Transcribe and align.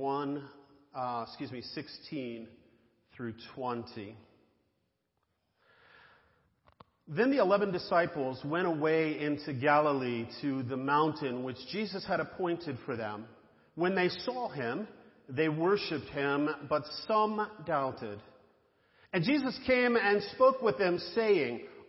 1, 0.00 0.42
uh, 0.94 1.24
excuse 1.28 1.52
me, 1.52 1.60
16 1.60 2.48
through 3.14 3.34
20. 3.54 4.16
Then 7.06 7.30
the 7.30 7.38
eleven 7.38 7.70
disciples 7.70 8.40
went 8.44 8.66
away 8.66 9.20
into 9.20 9.52
Galilee 9.52 10.26
to 10.40 10.62
the 10.62 10.76
mountain 10.76 11.44
which 11.44 11.58
Jesus 11.70 12.06
had 12.06 12.18
appointed 12.18 12.78
for 12.86 12.96
them. 12.96 13.26
When 13.74 13.94
they 13.94 14.08
saw 14.08 14.48
him, 14.48 14.88
they 15.28 15.48
worshipped 15.48 16.08
him, 16.08 16.48
but 16.68 16.82
some 17.06 17.46
doubted. 17.66 18.20
And 19.12 19.22
Jesus 19.22 19.58
came 19.66 19.96
and 19.96 20.22
spoke 20.34 20.62
with 20.62 20.78
them, 20.78 20.98
saying, 21.14 21.62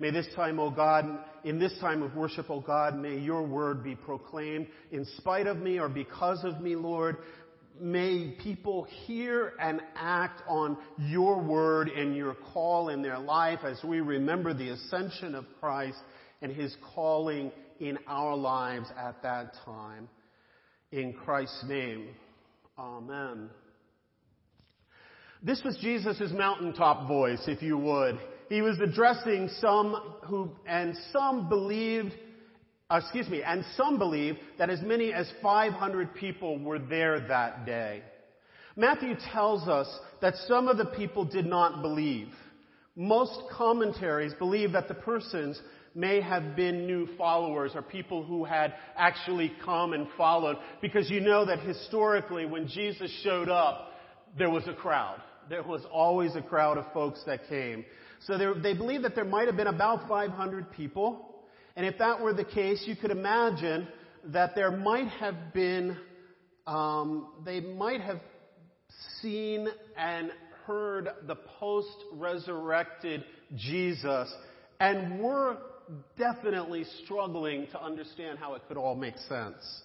May 0.00 0.10
this 0.10 0.28
time, 0.36 0.60
O 0.60 0.70
God, 0.70 1.06
in 1.44 1.58
this 1.58 1.76
time 1.80 2.02
of 2.02 2.14
worship, 2.14 2.50
O 2.50 2.60
God, 2.60 2.96
may 2.96 3.18
your 3.18 3.42
word 3.42 3.82
be 3.82 3.96
proclaimed 3.96 4.68
in 4.92 5.04
spite 5.16 5.46
of 5.46 5.58
me 5.58 5.80
or 5.80 5.88
because 5.88 6.44
of 6.44 6.60
me, 6.60 6.76
Lord. 6.76 7.16
May 7.80 8.36
people 8.42 8.84
hear 9.06 9.54
and 9.60 9.80
act 9.96 10.42
on 10.48 10.76
your 10.98 11.40
word 11.40 11.88
and 11.88 12.14
your 12.16 12.34
call 12.52 12.88
in 12.88 13.02
their 13.02 13.18
life 13.18 13.60
as 13.64 13.82
we 13.84 14.00
remember 14.00 14.52
the 14.52 14.70
ascension 14.70 15.34
of 15.34 15.44
Christ 15.60 15.98
and 16.42 16.52
his 16.52 16.74
calling 16.94 17.52
in 17.80 17.98
our 18.06 18.36
lives 18.36 18.88
at 18.96 19.22
that 19.22 19.54
time. 19.64 20.08
In 20.90 21.12
Christ's 21.12 21.64
name, 21.68 22.08
Amen. 22.78 23.50
This 25.42 25.62
was 25.64 25.76
Jesus' 25.80 26.30
mountaintop 26.32 27.08
voice, 27.08 27.42
if 27.48 27.60
you 27.60 27.76
would. 27.76 28.18
He 28.48 28.62
was 28.62 28.80
addressing 28.80 29.50
some 29.60 29.94
who, 30.24 30.50
and 30.66 30.96
some 31.12 31.48
believed, 31.48 32.14
uh, 32.88 33.00
excuse 33.02 33.28
me, 33.28 33.42
and 33.42 33.64
some 33.76 33.98
believed 33.98 34.38
that 34.58 34.70
as 34.70 34.80
many 34.80 35.12
as 35.12 35.30
500 35.42 36.14
people 36.14 36.58
were 36.58 36.78
there 36.78 37.20
that 37.28 37.66
day. 37.66 38.02
Matthew 38.74 39.16
tells 39.32 39.68
us 39.68 39.88
that 40.22 40.34
some 40.46 40.68
of 40.68 40.78
the 40.78 40.86
people 40.86 41.24
did 41.24 41.44
not 41.44 41.82
believe. 41.82 42.28
Most 42.96 43.38
commentaries 43.52 44.32
believe 44.38 44.72
that 44.72 44.88
the 44.88 44.94
persons 44.94 45.60
may 45.94 46.20
have 46.20 46.56
been 46.56 46.86
new 46.86 47.08
followers 47.16 47.72
or 47.74 47.82
people 47.82 48.22
who 48.22 48.44
had 48.44 48.74
actually 48.96 49.52
come 49.64 49.92
and 49.92 50.06
followed 50.16 50.56
because 50.80 51.10
you 51.10 51.20
know 51.20 51.44
that 51.44 51.60
historically 51.60 52.46
when 52.46 52.68
Jesus 52.68 53.10
showed 53.22 53.48
up, 53.48 53.92
there 54.38 54.50
was 54.50 54.66
a 54.68 54.74
crowd 54.74 55.20
there 55.48 55.62
was 55.62 55.82
always 55.92 56.34
a 56.36 56.42
crowd 56.42 56.78
of 56.78 56.84
folks 56.92 57.22
that 57.26 57.48
came. 57.48 57.84
So 58.26 58.36
they 58.36 58.74
believe 58.74 59.02
that 59.02 59.14
there 59.14 59.24
might 59.24 59.46
have 59.46 59.56
been 59.56 59.68
about 59.68 60.08
500 60.08 60.72
people. 60.72 61.44
And 61.76 61.86
if 61.86 61.98
that 61.98 62.20
were 62.20 62.32
the 62.32 62.44
case, 62.44 62.84
you 62.86 62.96
could 62.96 63.10
imagine 63.10 63.88
that 64.26 64.54
there 64.54 64.70
might 64.70 65.08
have 65.08 65.52
been, 65.54 65.96
um, 66.66 67.28
they 67.44 67.60
might 67.60 68.00
have 68.00 68.20
seen 69.22 69.68
and 69.96 70.30
heard 70.66 71.08
the 71.26 71.36
post-resurrected 71.58 73.24
Jesus 73.56 74.32
and 74.80 75.20
were 75.20 75.56
definitely 76.18 76.84
struggling 77.04 77.66
to 77.72 77.82
understand 77.82 78.38
how 78.38 78.54
it 78.54 78.62
could 78.68 78.76
all 78.76 78.94
make 78.94 79.16
sense. 79.28 79.82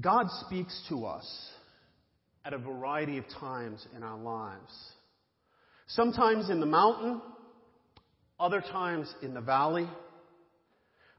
God 0.00 0.26
speaks 0.46 0.84
to 0.88 1.04
us 1.04 1.50
at 2.44 2.52
a 2.52 2.58
variety 2.58 3.18
of 3.18 3.24
times 3.40 3.86
in 3.96 4.02
our 4.02 4.18
lives. 4.18 4.72
Sometimes 5.86 6.50
in 6.50 6.60
the 6.60 6.66
mountain, 6.66 7.20
other 8.38 8.60
times 8.60 9.12
in 9.22 9.34
the 9.34 9.40
valley. 9.40 9.88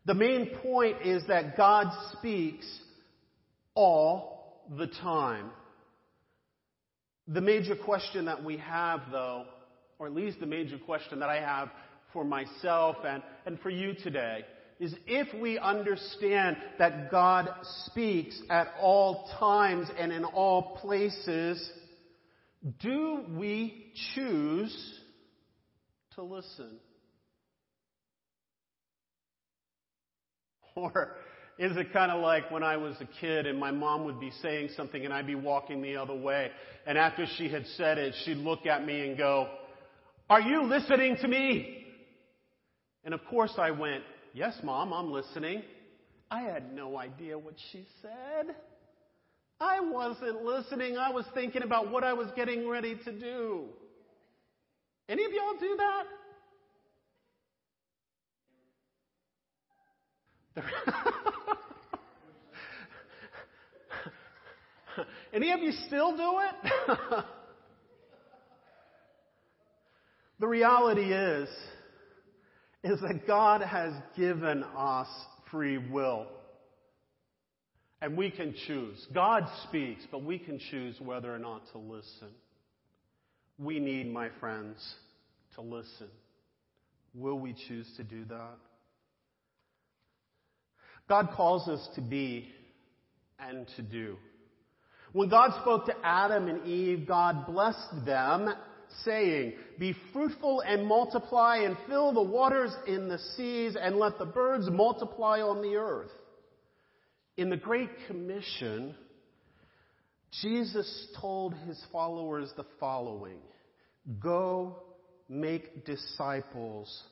The 0.05 0.13
main 0.13 0.51
point 0.61 0.97
is 1.03 1.23
that 1.27 1.57
God 1.57 1.87
speaks 2.13 2.65
all 3.73 4.63
the 4.77 4.87
time. 4.87 5.49
The 7.27 7.41
major 7.41 7.75
question 7.75 8.25
that 8.25 8.43
we 8.43 8.57
have 8.57 9.01
though, 9.11 9.45
or 9.97 10.07
at 10.07 10.13
least 10.13 10.39
the 10.39 10.45
major 10.45 10.77
question 10.77 11.19
that 11.19 11.29
I 11.29 11.39
have 11.39 11.69
for 12.13 12.23
myself 12.23 12.97
and, 13.05 13.23
and 13.45 13.59
for 13.59 13.69
you 13.69 13.93
today, 13.93 14.45
is 14.79 14.93
if 15.07 15.27
we 15.39 15.57
understand 15.57 16.57
that 16.79 17.09
God 17.09 17.49
speaks 17.85 18.39
at 18.49 18.67
all 18.79 19.29
times 19.39 19.87
and 19.97 20.11
in 20.11 20.25
all 20.25 20.77
places, 20.81 21.69
do 22.81 23.21
we 23.37 23.93
choose 24.15 24.75
to 26.15 26.23
listen? 26.23 26.77
Or 30.77 31.15
is 31.57 31.77
it 31.77 31.93
kind 31.93 32.11
of 32.11 32.21
like 32.21 32.51
when 32.51 32.61
I 32.61 32.75
was 32.75 32.97
a 32.99 33.07
kid 33.21 33.45
and 33.45 33.57
my 33.57 33.71
mom 33.71 34.03
would 34.03 34.19
be 34.19 34.31
saying 34.41 34.71
something 34.75 35.05
and 35.05 35.13
I'd 35.13 35.25
be 35.25 35.35
walking 35.35 35.81
the 35.81 35.95
other 35.95 36.13
way 36.13 36.51
and 36.85 36.97
after 36.97 37.25
she 37.37 37.47
had 37.47 37.65
said 37.77 37.97
it, 37.97 38.13
she'd 38.25 38.37
look 38.37 38.65
at 38.65 38.85
me 38.85 39.07
and 39.07 39.17
go, 39.17 39.47
are 40.29 40.41
you 40.41 40.63
listening 40.63 41.15
to 41.21 41.27
me? 41.29 41.85
And 43.05 43.13
of 43.13 43.21
course 43.29 43.53
I 43.57 43.71
went, 43.71 44.03
Yes, 44.35 44.53
Mom, 44.63 44.91
I'm 44.91 45.11
listening. 45.13 45.63
I 46.29 46.41
had 46.41 46.73
no 46.73 46.97
idea 46.97 47.39
what 47.39 47.53
she 47.71 47.87
said. 48.01 48.53
I 49.61 49.79
wasn't 49.79 50.43
listening. 50.43 50.97
I 50.97 51.09
was 51.09 51.23
thinking 51.33 51.63
about 51.63 51.89
what 51.89 52.03
I 52.03 52.11
was 52.11 52.27
getting 52.35 52.67
ready 52.67 52.99
to 53.05 53.11
do. 53.13 53.63
Any 55.07 55.23
of 55.23 55.31
y'all 55.31 55.57
do 55.57 55.77
that? 60.57 60.65
Any 65.33 65.53
of 65.53 65.61
you 65.61 65.71
still 65.87 66.17
do 66.17 66.39
it? 66.41 66.55
the 70.41 70.47
reality 70.47 71.13
is, 71.13 71.47
is 72.85 73.01
that 73.01 73.25
God 73.25 73.61
has 73.61 73.93
given 74.15 74.63
us 74.77 75.07
free 75.49 75.79
will. 75.79 76.27
And 77.99 78.15
we 78.15 78.29
can 78.29 78.53
choose. 78.67 79.07
God 79.11 79.47
speaks, 79.67 80.03
but 80.11 80.23
we 80.23 80.37
can 80.37 80.59
choose 80.69 80.95
whether 81.01 81.33
or 81.33 81.39
not 81.39 81.63
to 81.71 81.79
listen. 81.79 82.29
We 83.57 83.79
need, 83.79 84.13
my 84.13 84.29
friends, 84.39 84.77
to 85.55 85.61
listen. 85.61 86.09
Will 87.15 87.39
we 87.39 87.55
choose 87.67 87.87
to 87.97 88.03
do 88.03 88.23
that? 88.25 88.57
God 91.09 91.29
calls 91.35 91.67
us 91.67 91.87
to 91.95 92.01
be 92.01 92.49
and 93.39 93.65
to 93.77 93.81
do. 93.81 94.17
When 95.11 95.29
God 95.29 95.59
spoke 95.61 95.87
to 95.87 95.95
Adam 96.03 96.47
and 96.49 96.67
Eve, 96.67 97.07
God 97.07 97.47
blessed 97.47 98.05
them 98.05 98.53
saying, 99.03 99.53
Be 99.79 99.95
fruitful 100.13 100.61
and 100.61 100.85
multiply 100.85 101.57
and 101.57 101.77
fill 101.87 102.13
the 102.13 102.21
waters 102.21 102.71
in 102.87 103.07
the 103.07 103.19
seas 103.35 103.75
and 103.79 103.97
let 103.97 104.17
the 104.17 104.25
birds 104.25 104.69
multiply 104.69 105.41
on 105.41 105.61
the 105.61 105.75
earth. 105.75 106.11
In 107.37 107.49
the 107.49 107.57
Great 107.57 107.89
Commission, 108.07 108.95
Jesus 110.41 111.07
told 111.19 111.53
his 111.67 111.81
followers 111.91 112.51
the 112.55 112.65
following 112.79 113.39
Go 114.19 114.77
make 115.27 115.85
disciples 115.85 117.03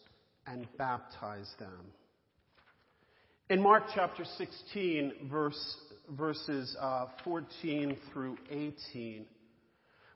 and 0.45 0.67
baptize 0.77 1.51
them. 1.59 1.85
In 3.49 3.61
Mark 3.61 3.83
chapter 3.93 4.23
16, 4.37 5.29
verse, 5.29 5.77
verses 6.09 6.75
uh, 6.79 7.07
14 7.23 7.97
through 8.11 8.37
18, 8.49 9.25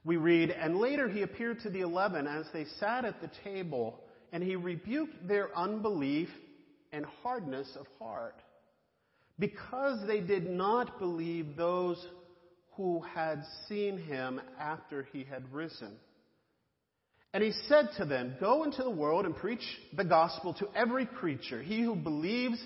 we 0.07 0.15
read, 0.15 0.51
And 0.51 0.77
later 0.77 1.09
he 1.09 1.21
appeared 1.21 1.59
to 1.61 1.69
the 1.69 1.81
eleven 1.81 2.27
as 2.27 2.45
they 2.53 2.63
sat 2.79 3.03
at 3.03 3.19
the 3.19 3.29
table, 3.43 3.99
and 4.31 4.41
he 4.41 4.55
rebuked 4.55 5.27
their 5.27 5.55
unbelief 5.55 6.29
and 6.93 7.05
hardness 7.21 7.67
of 7.77 7.85
heart, 7.99 8.41
because 9.37 10.07
they 10.07 10.21
did 10.21 10.49
not 10.49 10.97
believe 10.97 11.57
those 11.57 12.03
who 12.77 13.01
had 13.01 13.43
seen 13.67 13.97
him 13.97 14.39
after 14.57 15.05
he 15.11 15.25
had 15.25 15.43
risen. 15.51 15.91
And 17.33 17.43
he 17.43 17.51
said 17.67 17.89
to 17.97 18.05
them, 18.05 18.35
Go 18.39 18.63
into 18.63 18.83
the 18.83 18.89
world 18.89 19.25
and 19.25 19.35
preach 19.35 19.63
the 19.93 20.05
gospel 20.05 20.53
to 20.55 20.69
every 20.73 21.05
creature. 21.05 21.61
He 21.61 21.81
who 21.81 21.95
believes 21.95 22.59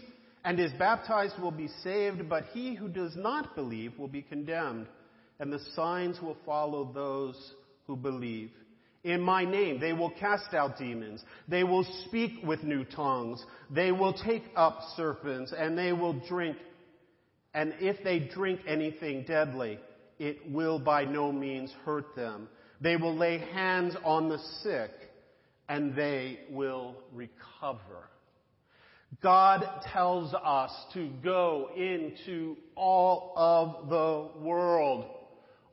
and 0.46 0.60
is 0.60 0.72
baptized 0.74 1.40
will 1.40 1.52
be 1.52 1.70
saved, 1.84 2.30
but 2.30 2.46
he 2.54 2.76
who 2.76 2.88
does 2.88 3.16
not 3.16 3.56
believe 3.56 3.98
will 3.98 4.08
be 4.08 4.22
condemned. 4.22 4.86
And 5.42 5.52
the 5.52 5.60
signs 5.76 6.22
will 6.22 6.38
follow 6.46 6.94
those 6.94 7.36
who 7.88 7.96
believe. 7.96 8.52
In 9.04 9.20
my 9.20 9.44
name, 9.44 9.80
they 9.80 9.92
will 9.92 10.12
cast 10.12 10.54
out 10.54 10.78
demons. 10.78 11.24
They 11.48 11.64
will 11.64 11.84
speak 12.06 12.34
with 12.46 12.64
new 12.64 12.86
tongues. 12.86 13.44
They 13.72 13.92
will 13.92 14.14
take 14.14 14.44
up 14.56 14.80
serpents 14.96 15.52
and 15.58 15.76
they 15.76 15.94
will 15.94 16.14
drink. 16.30 16.58
And 17.56 17.74
if 17.80 18.04
they 18.04 18.20
drink 18.20 18.60
anything 18.68 19.24
deadly, 19.24 19.80
it 20.20 20.52
will 20.52 20.78
by 20.78 21.06
no 21.06 21.32
means 21.32 21.74
hurt 21.86 22.16
them. 22.16 22.48
They 22.80 22.96
will 22.96 23.18
lay 23.18 23.40
hands 23.40 23.96
on 24.06 24.30
the 24.30 24.38
sick 24.62 24.92
and 25.68 25.96
they 25.96 26.42
will 26.52 26.96
recover. 27.12 28.12
God 29.24 29.68
tells 29.92 30.36
us 30.36 30.72
to 30.94 31.10
go 31.24 31.72
into 31.76 32.58
all 32.76 33.34
of 33.36 33.90
the 33.90 34.40
world. 34.40 35.06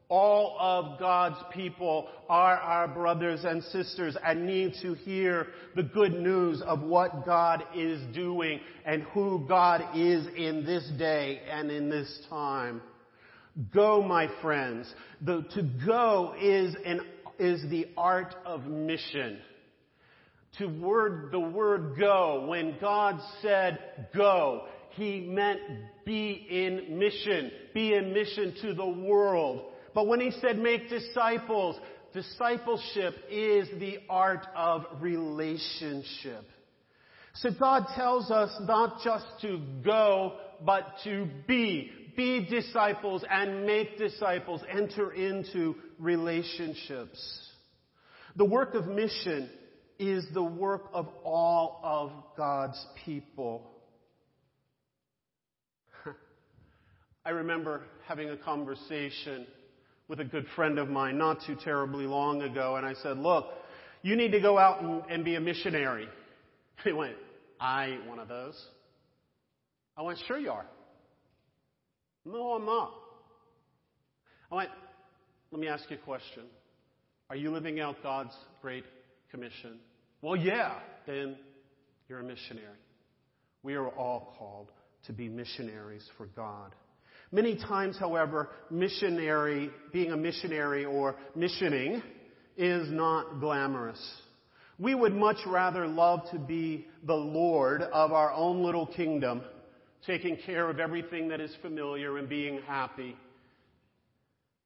All 0.09 0.57
of 0.59 0.99
God's 0.99 1.37
people 1.53 2.09
are 2.29 2.57
our 2.57 2.89
brothers 2.89 3.45
and 3.45 3.63
sisters 3.65 4.17
and 4.25 4.47
need 4.47 4.75
to 4.81 4.95
hear 4.95 5.49
the 5.77 5.83
good 5.83 6.15
news 6.15 6.63
of 6.63 6.81
what 6.81 7.27
God 7.27 7.63
is 7.75 8.01
doing 8.15 8.61
and 8.87 9.03
who 9.03 9.45
God 9.47 9.83
is 9.95 10.27
in 10.35 10.65
this 10.65 10.89
day 10.99 11.43
and 11.51 11.71
in 11.71 11.91
this 11.91 12.27
time. 12.31 12.81
Go, 13.75 14.03
my 14.03 14.29
friends. 14.41 14.93
The, 15.21 15.45
to 15.55 15.63
go 15.85 16.35
is 16.41 16.75
an, 16.87 17.01
is 17.39 17.69
the 17.69 17.89
art 17.97 18.35
of 18.47 18.65
mission 18.65 19.39
to 20.59 20.67
word, 20.67 21.31
the 21.31 21.41
word 21.41 21.97
go. 21.99 22.47
When 22.47 22.77
God 22.81 23.21
said 23.43 23.79
go, 24.15 24.65
He 24.91 25.21
meant 25.21 25.61
be 26.05 26.47
in 26.51 26.99
mission. 26.99 27.51
Be 27.75 27.95
in 27.95 28.13
mission 28.13 28.55
to 28.63 28.75
the 28.75 28.87
world. 28.87 29.73
But 29.99 30.07
when 30.07 30.21
He 30.21 30.31
said 30.31 30.61
make 30.61 30.89
disciples, 30.89 31.75
discipleship 32.15 33.17
is 33.29 33.69
the 33.81 33.99
art 34.09 34.47
of 34.55 34.85
relationship. 35.01 36.45
So 37.35 37.51
God 37.59 37.87
tells 37.97 38.31
us 38.31 38.57
not 38.61 39.01
just 39.03 39.27
to 39.43 39.61
go, 39.85 40.35
but 40.65 40.85
to 41.03 41.27
be. 41.49 41.91
Be 42.17 42.47
disciples 42.49 43.25
and 43.29 43.67
make 43.67 43.99
disciples. 43.99 44.61
Enter 44.71 45.11
into 45.11 45.75
relationships. 45.99 47.51
The 48.37 48.45
work 48.45 48.75
of 48.75 48.87
mission 48.87 49.51
is 49.99 50.25
the 50.33 50.45
work 50.45 50.91
of 50.95 51.09
all 51.25 51.81
of 51.83 52.13
God's 52.37 52.87
people. 53.05 53.69
I 57.27 57.31
remember 57.31 57.83
having 58.07 58.31
a 58.31 58.37
conversation 58.37 59.49
with 60.09 60.21
a 60.21 60.25
good 60.25 60.47
friend 60.57 60.79
of 60.79 60.89
mine 60.89 61.19
not 61.19 61.39
too 61.47 61.57
terribly 61.63 62.07
long 62.07 62.43
ago, 62.43 62.77
and 62.77 62.87
I 62.87 62.95
said, 62.95 63.19
Look, 63.19 63.47
you 64.03 64.17
need 64.17 64.33
to 64.33 64.41
go 64.41 64.59
out 64.59 64.83
and, 64.83 65.03
and 65.11 65.25
be 65.25 65.35
a 65.35 65.41
missionary. 65.41 66.09
He 66.85 66.93
went, 66.93 67.17
I 67.61 67.87
ain't 67.87 68.07
one 68.07 68.21
of 68.21 68.29
those. 68.29 68.57
I 69.97 70.03
went, 70.03 70.19
Sure 70.29 70.39
you 70.39 70.51
are. 70.51 70.67
No, 72.25 72.53
I'm 72.53 72.65
not. 72.65 72.95
I 74.51 74.55
went, 74.55 74.71
Let 75.51 75.61
me 75.61 75.69
ask 75.69 75.85
you 75.91 75.97
a 75.97 76.01
question. 76.01 76.45
Are 77.31 77.37
you 77.37 77.51
living 77.51 77.81
out 77.81 77.97
God's 78.03 78.35
great 78.63 78.85
commission? 79.31 79.81
Well, 80.23 80.37
yeah, 80.37 80.75
then 81.07 81.37
you're 82.09 82.21
a 82.21 82.25
missionary. 82.25 82.79
We 83.63 83.75
are 83.75 83.89
all 83.89 84.35
called 84.39 84.71
to 85.07 85.13
be 85.13 85.29
missionaries 85.29 86.09
for 86.17 86.27
God. 86.27 86.75
Many 87.31 87.57
times, 87.57 87.99
however, 87.99 88.51
missionary, 88.71 89.71
being 89.93 90.13
a 90.13 90.17
missionary 90.17 90.85
or 90.85 91.17
missioning 91.35 92.03
is 92.57 92.91
not 92.91 93.41
glamorous. 93.41 94.01
We 94.79 94.95
would 94.95 95.15
much 95.15 95.39
rather 95.47 95.87
love 95.87 96.21
to 96.31 96.39
be 96.39 96.87
the 97.05 97.15
Lord 97.15 97.83
of 97.83 98.13
our 98.13 98.33
own 98.33 98.63
little 98.63 98.87
kingdom, 98.87 99.43
taking 100.07 100.39
care 100.47 100.71
of 100.71 100.81
everything 100.81 101.29
that 101.29 101.41
is 101.41 101.55
familiar 101.61 102.17
and 102.17 102.29
being 102.29 102.63
happy. 102.63 103.17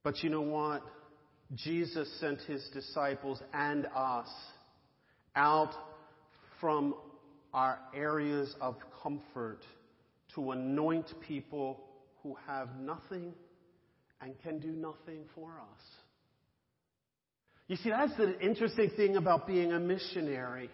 But 0.03 0.23
you 0.23 0.29
know 0.29 0.41
what? 0.41 0.83
Jesus 1.55 2.09
sent 2.19 2.39
his 2.41 2.67
disciples 2.73 3.41
and 3.53 3.87
us 3.95 4.29
out 5.35 5.71
from 6.61 6.95
our 7.53 7.79
areas 7.93 8.55
of 8.61 8.75
comfort 9.01 9.59
to 10.35 10.51
anoint 10.51 11.07
people 11.27 11.79
who 12.23 12.35
have 12.47 12.69
nothing 12.79 13.33
and 14.21 14.33
can 14.41 14.59
do 14.59 14.71
nothing 14.71 15.25
for 15.35 15.51
us. 15.51 15.81
You 17.67 17.75
see, 17.77 17.89
that's 17.89 18.15
the 18.17 18.39
interesting 18.39 18.89
thing 18.95 19.17
about 19.17 19.45
being 19.45 19.71
a 19.71 19.79
missionary 19.79 20.69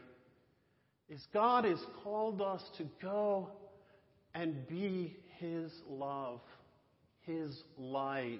is 1.09 1.19
God 1.33 1.65
has 1.65 1.79
called 2.03 2.41
us 2.41 2.61
to 2.77 2.85
go 3.01 3.49
and 4.35 4.67
be 4.67 5.17
His 5.37 5.71
love, 5.89 6.39
His 7.21 7.57
light 7.77 8.39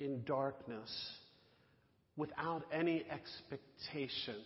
in 0.00 0.22
darkness 0.24 0.90
without 2.16 2.64
any 2.72 3.04
expectation 3.10 4.42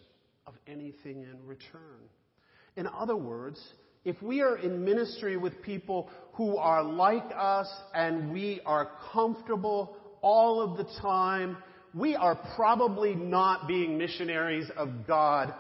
of 0.47 0.55
anything 0.67 1.23
in 1.23 1.47
return. 1.47 2.01
In 2.77 2.87
other 2.87 3.17
words, 3.17 3.61
if 4.05 4.21
we 4.23 4.41
are 4.41 4.57
in 4.57 4.85
ministry 4.85 5.37
with 5.37 5.63
people 5.63 6.11
who 6.33 6.57
are 6.57 6.83
like 6.83 7.31
us 7.37 7.69
and 7.95 8.33
we 8.33 8.61
are 8.67 8.91
comfortable 9.13 9.97
all 10.23 10.61
of 10.61 10.77
the 10.77 10.91
time, 11.01 11.57
we 11.95 12.17
are 12.17 12.37
probably 12.57 13.15
not 13.15 13.69
being 13.69 13.99
missionaries 13.99 14.69
of 14.77 15.07
God 15.07 15.55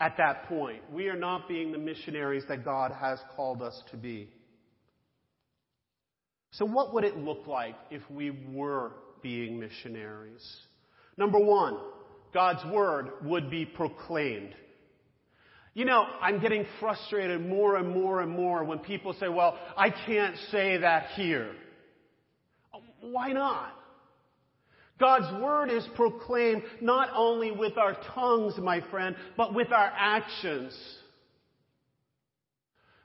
at 0.00 0.16
that 0.16 0.46
point. 0.46 0.82
We 0.92 1.08
are 1.08 1.16
not 1.16 1.48
being 1.48 1.72
the 1.72 1.78
missionaries 1.78 2.44
that 2.48 2.64
God 2.64 2.92
has 2.92 3.18
called 3.36 3.62
us 3.62 3.80
to 3.90 3.96
be. 3.96 4.28
So, 6.52 6.64
what 6.64 6.92
would 6.94 7.04
it 7.04 7.16
look 7.16 7.46
like 7.46 7.76
if 7.90 8.02
we 8.10 8.30
were 8.30 8.92
being 9.22 9.60
missionaries? 9.60 10.44
Number 11.16 11.38
one, 11.38 11.78
God's 12.34 12.64
word 12.72 13.10
would 13.22 13.50
be 13.50 13.64
proclaimed. 13.64 14.54
You 15.80 15.86
know, 15.86 16.04
I'm 16.20 16.42
getting 16.42 16.66
frustrated 16.78 17.40
more 17.40 17.76
and 17.76 17.88
more 17.88 18.20
and 18.20 18.30
more 18.30 18.62
when 18.64 18.80
people 18.80 19.14
say, 19.18 19.30
well, 19.30 19.58
I 19.78 19.88
can't 19.88 20.36
say 20.50 20.76
that 20.76 21.06
here. 21.14 21.52
Um, 22.74 22.82
why 23.00 23.32
not? 23.32 23.72
God's 24.98 25.42
word 25.42 25.70
is 25.70 25.88
proclaimed 25.96 26.64
not 26.82 27.08
only 27.16 27.50
with 27.50 27.78
our 27.78 27.96
tongues, 28.14 28.58
my 28.58 28.82
friend, 28.90 29.16
but 29.38 29.54
with 29.54 29.72
our 29.72 29.90
actions. 29.96 30.78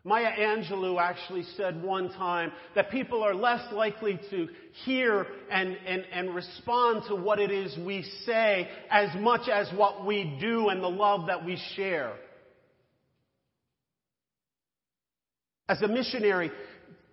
Maya 0.03 0.33
Angelou 0.37 0.99
actually 0.99 1.45
said 1.55 1.81
one 1.81 2.09
time 2.09 2.51
that 2.75 2.91
people 2.91 3.23
are 3.23 3.33
less 3.33 3.71
likely 3.71 4.19
to 4.31 4.49
hear 4.83 5.25
and, 5.49 5.77
and, 5.87 6.03
and 6.11 6.35
respond 6.35 7.03
to 7.07 7.15
what 7.15 7.39
it 7.39 7.51
is 7.51 7.73
we 7.85 8.03
say 8.25 8.67
as 8.91 9.07
much 9.21 9.47
as 9.47 9.71
what 9.77 10.05
we 10.05 10.37
do 10.41 10.67
and 10.67 10.83
the 10.83 10.89
love 10.89 11.27
that 11.27 11.45
we 11.45 11.57
share. 11.77 12.11
As 15.67 15.81
a 15.81 15.87
missionary, 15.87 16.51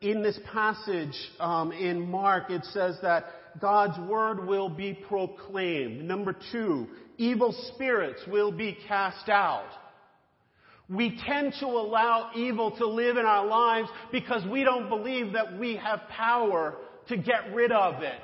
in 0.03 0.23
this 0.23 0.39
passage 0.53 1.17
um, 1.41 1.73
in 1.73 2.11
Mark, 2.11 2.51
it 2.51 2.65
says 2.67 2.99
that 3.03 3.25
God's 3.61 3.99
word 4.09 4.47
will 4.47 4.69
be 4.69 4.93
proclaimed. 5.09 6.03
Number 6.03 6.37
two, 6.53 6.89
evil 7.17 7.55
spirits 7.75 8.21
will 8.27 8.53
be 8.53 8.77
cast 8.87 9.29
out. 9.29 9.69
We 10.89 11.19
tend 11.27 11.55
to 11.61 11.67
allow 11.67 12.31
evil 12.35 12.77
to 12.77 12.87
live 12.87 13.17
in 13.17 13.25
our 13.25 13.47
lives 13.47 13.89
because 14.11 14.47
we 14.51 14.65
don't 14.65 14.89
believe 14.89 15.33
that 15.33 15.59
we 15.59 15.77
have 15.77 16.01
power 16.11 16.75
to 17.09 17.17
get 17.17 17.55
rid 17.55 17.73
of 17.73 18.03
it. 18.03 18.21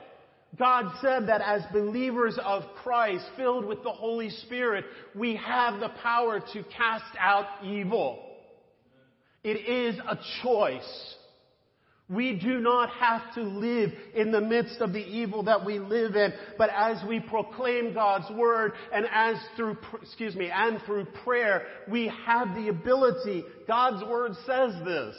God 0.58 0.92
said 1.00 1.28
that 1.28 1.40
as 1.40 1.62
believers 1.72 2.38
of 2.42 2.64
Christ, 2.82 3.24
filled 3.36 3.64
with 3.64 3.82
the 3.82 3.92
Holy 3.92 4.30
Spirit, 4.30 4.84
we 5.14 5.36
have 5.36 5.80
the 5.80 5.90
power 6.02 6.40
to 6.52 6.64
cast 6.76 7.16
out 7.18 7.46
evil. 7.64 8.27
It 9.44 9.68
is 9.68 9.98
a 9.98 10.18
choice. 10.42 11.14
We 12.08 12.38
do 12.38 12.58
not 12.60 12.88
have 12.90 13.34
to 13.34 13.42
live 13.42 13.90
in 14.14 14.32
the 14.32 14.40
midst 14.40 14.80
of 14.80 14.94
the 14.94 15.04
evil 15.04 15.42
that 15.42 15.64
we 15.64 15.78
live 15.78 16.16
in, 16.16 16.32
but 16.56 16.70
as 16.74 16.96
we 17.06 17.20
proclaim 17.20 17.92
God's 17.92 18.30
word 18.34 18.72
and 18.94 19.06
as 19.12 19.36
through, 19.56 19.76
excuse 20.00 20.34
me, 20.34 20.50
and 20.50 20.80
through 20.86 21.06
prayer, 21.22 21.66
we 21.86 22.10
have 22.24 22.54
the 22.54 22.68
ability, 22.68 23.44
God's 23.66 24.02
word 24.08 24.32
says 24.46 24.72
this, 24.86 25.14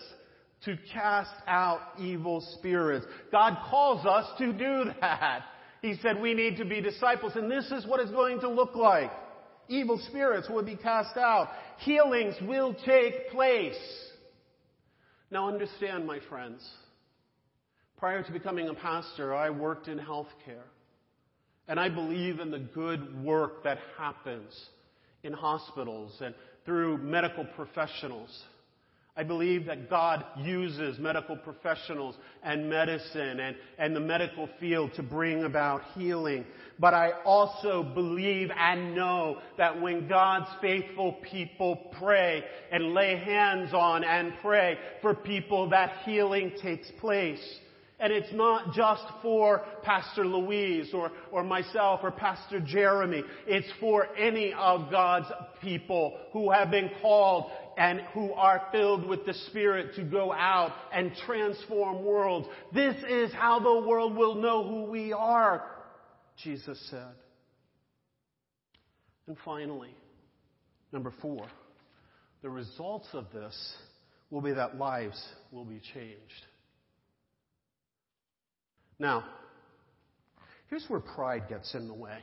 to 0.65 0.77
cast 0.91 1.31
out 1.47 1.79
evil 1.99 2.43
spirits. 2.57 3.05
God 3.31 3.57
calls 3.69 4.05
us 4.07 4.25
to 4.39 4.51
do 4.51 4.91
that. 4.99 5.43
He 5.83 5.95
said 6.01 6.19
we 6.19 6.33
need 6.33 6.57
to 6.57 6.65
be 6.65 6.81
disciples 6.81 7.33
and 7.35 7.49
this 7.49 7.71
is 7.71 7.85
what 7.85 7.99
it's 7.99 8.11
going 8.11 8.39
to 8.41 8.49
look 8.49 8.75
like. 8.75 9.11
Evil 9.67 10.01
spirits 10.09 10.49
will 10.49 10.63
be 10.63 10.75
cast 10.75 11.15
out. 11.15 11.49
Healings 11.77 12.33
will 12.41 12.75
take 12.83 13.29
place. 13.29 13.77
Now 15.31 15.47
understand, 15.47 16.07
my 16.07 16.19
friends, 16.29 16.67
Prior 17.99 18.23
to 18.23 18.31
becoming 18.31 18.69
a 18.69 18.73
pastor, 18.73 19.35
I 19.35 19.49
worked 19.49 19.89
in 19.89 19.99
healthcare. 19.99 20.63
And 21.67 21.77
I 21.77 21.89
believe 21.89 22.39
in 22.39 22.49
the 22.49 22.59
good 22.59 23.23
work 23.23 23.63
that 23.65 23.77
happens 23.97 24.57
in 25.23 25.33
hospitals 25.33 26.15
and 26.21 26.33
through 26.65 26.99
medical 26.99 27.43
professionals. 27.43 28.31
I 29.19 29.23
believe 29.23 29.65
that 29.65 29.89
God 29.89 30.23
uses 30.37 30.97
medical 30.97 31.35
professionals 31.35 32.15
and 32.41 32.69
medicine 32.69 33.41
and, 33.41 33.57
and 33.77 33.93
the 33.93 33.99
medical 33.99 34.47
field 34.61 34.93
to 34.93 35.03
bring 35.03 35.43
about 35.43 35.81
healing. 35.93 36.45
But 36.79 36.93
I 36.93 37.11
also 37.25 37.83
believe 37.83 38.49
and 38.57 38.95
know 38.95 39.39
that 39.57 39.81
when 39.81 40.07
God's 40.07 40.47
faithful 40.61 41.17
people 41.29 41.91
pray 41.99 42.45
and 42.71 42.93
lay 42.93 43.17
hands 43.17 43.73
on 43.73 44.05
and 44.05 44.35
pray 44.41 44.77
for 45.01 45.13
people, 45.13 45.69
that 45.71 45.97
healing 46.05 46.53
takes 46.61 46.89
place. 47.01 47.43
And 47.99 48.13
it's 48.13 48.31
not 48.31 48.73
just 48.73 49.03
for 49.21 49.63
Pastor 49.83 50.25
Louise 50.25 50.93
or, 50.93 51.11
or 51.33 51.43
myself 51.43 51.99
or 52.01 52.11
Pastor 52.11 52.61
Jeremy. 52.61 53.23
It's 53.45 53.67
for 53.81 54.07
any 54.17 54.53
of 54.53 54.89
God's 54.89 55.27
people 55.61 56.17
who 56.31 56.49
have 56.49 56.71
been 56.71 56.89
called 57.01 57.51
and 57.79 58.01
who 58.13 58.33
are 58.33 58.61
filled 58.73 59.07
with 59.07 59.25
the 59.25 59.33
Spirit 59.47 59.95
to 59.95 60.03
go 60.03 60.33
out 60.33 60.73
and 60.93 61.13
transform 61.25 62.03
worlds. 62.03 62.45
This 62.73 62.95
is 63.09 63.31
how 63.31 63.59
the 63.59 63.87
world 63.87 64.17
will 64.17 64.35
know 64.35 64.67
who 64.67 64.91
we 64.91 65.13
are, 65.13 65.63
Jesus 66.43 66.77
said. 66.91 67.15
And 69.27 69.37
finally, 69.45 69.95
number 70.91 71.13
four, 71.21 71.47
the 72.41 72.49
results 72.49 73.07
of 73.13 73.31
this 73.33 73.55
will 74.29 74.41
be 74.41 74.51
that 74.51 74.77
lives 74.77 75.23
will 75.49 75.65
be 75.65 75.79
changed. 75.93 76.45
Now, 78.99 79.23
here's 80.69 80.83
where 80.89 80.99
pride 80.99 81.47
gets 81.47 81.73
in 81.75 81.87
the 81.87 81.93
way. 81.93 82.19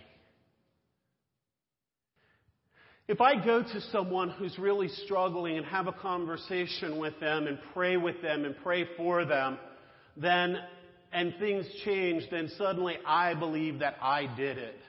If 3.08 3.20
I 3.20 3.42
go 3.44 3.62
to 3.62 3.80
someone 3.92 4.30
who's 4.30 4.58
really 4.58 4.88
struggling 4.88 5.56
and 5.56 5.66
have 5.66 5.86
a 5.86 5.92
conversation 5.92 6.98
with 6.98 7.18
them 7.20 7.46
and 7.46 7.58
pray 7.72 7.96
with 7.96 8.20
them 8.20 8.44
and 8.44 8.56
pray 8.64 8.84
for 8.96 9.24
them, 9.24 9.58
then, 10.16 10.58
and 11.12 11.32
things 11.38 11.66
change, 11.84 12.24
then 12.32 12.50
suddenly 12.58 12.96
I 13.06 13.34
believe 13.34 13.78
that 13.78 13.96
I 14.02 14.26
did 14.36 14.58
it. 14.58 14.80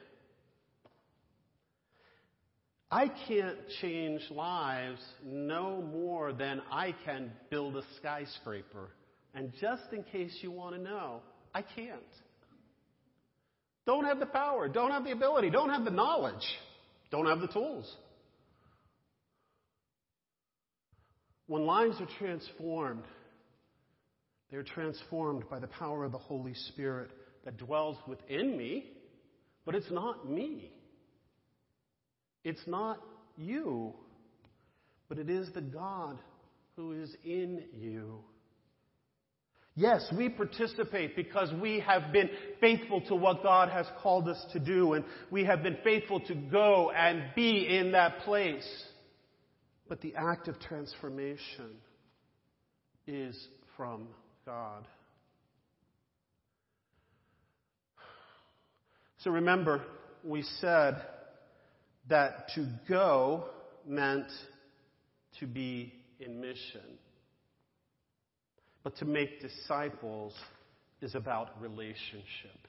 I 2.90 3.10
can't 3.28 3.58
change 3.82 4.22
lives 4.32 5.02
no 5.24 5.82
more 5.82 6.34
than 6.34 6.62
I 6.72 6.96
can 7.06 7.32
build 7.52 7.76
a 7.76 7.84
skyscraper. 7.98 8.90
And 9.36 9.52
just 9.62 9.84
in 9.92 10.04
case 10.04 10.36
you 10.42 10.50
want 10.50 10.76
to 10.76 10.82
know, 10.82 11.22
I 11.54 11.62
can't. 11.62 12.02
Don't 13.86 14.06
have 14.06 14.20
the 14.20 14.26
power, 14.26 14.68
don't 14.68 14.92
have 14.92 15.04
the 15.04 15.12
ability, 15.12 15.52
don't 15.52 15.70
have 15.70 15.86
the 15.86 15.92
knowledge, 15.92 16.44
don't 17.12 17.28
have 17.28 17.42
the 17.42 17.48
tools. 17.48 17.94
When 21.48 21.66
lives 21.66 22.00
are 22.02 22.08
transformed, 22.20 23.04
they're 24.52 24.64
transformed 24.64 25.50
by 25.50 25.60
the 25.60 25.68
power 25.68 26.04
of 26.04 26.12
the 26.12 26.18
Holy 26.18 26.54
Spirit 26.54 27.10
that 27.46 27.58
dwells 27.58 27.98
within 28.08 28.58
me, 28.58 28.86
but 29.66 29.76
it's 29.76 29.92
not 29.92 30.30
me. 30.30 30.72
It's 32.44 32.66
not 32.68 33.02
you, 33.38 33.94
but 35.10 35.20
it 35.20 35.30
is 35.30 35.50
the 35.54 35.62
God 35.62 36.18
who 36.76 36.94
is 36.94 37.14
in 37.24 37.64
you. 37.78 38.20
Yes, 39.76 40.12
we 40.18 40.30
participate 40.30 41.16
because 41.16 41.52
we 41.62 41.80
have 41.82 42.12
been 42.12 42.30
faithful 42.60 43.02
to 43.02 43.16
what 43.16 43.44
God 43.44 43.70
has 43.70 43.86
called 44.02 44.28
us 44.28 44.44
to 44.54 44.60
do 44.60 44.94
and 44.94 45.06
we 45.30 45.44
have 45.46 45.62
been 45.62 45.78
faithful 45.84 46.20
to 46.22 46.34
go 46.34 46.92
and 46.92 47.24
be 47.36 47.68
in 47.68 47.92
that 47.92 48.20
place. 48.20 48.68
But 49.88 50.02
the 50.02 50.16
act 50.16 50.48
of 50.48 50.60
transformation 50.60 51.78
is 53.08 53.48
from 53.76 54.08
God. 54.46 54.86
So 59.20 59.32
remember, 59.32 59.82
we 60.24 60.44
said 60.60 61.02
that 62.10 62.50
to 62.56 62.68
go 62.88 63.46
meant 63.86 64.28
to 65.40 65.48
be 65.48 65.94
in 66.20 66.40
mission. 66.42 66.98
But 68.84 68.96
to 68.98 69.06
make 69.06 69.42
disciples 69.42 70.34
is 71.02 71.16
about 71.16 71.62
relationship. 71.62 72.68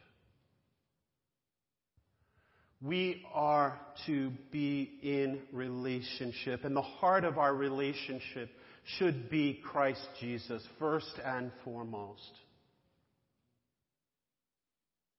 We 2.81 3.25
are 3.35 3.79
to 4.07 4.31
be 4.53 4.99
in 5.03 5.41
relationship, 5.53 6.65
and 6.65 6.77
the 6.77 6.83
heart 6.83 7.25
of 7.25 7.37
our 7.37 7.53
relationship 7.53 8.51
should 8.99 9.29
be 9.29 9.61
Christ 9.65 10.07
Jesus, 10.21 10.63
first 10.79 11.19
and 11.25 11.51
foremost. 11.65 12.33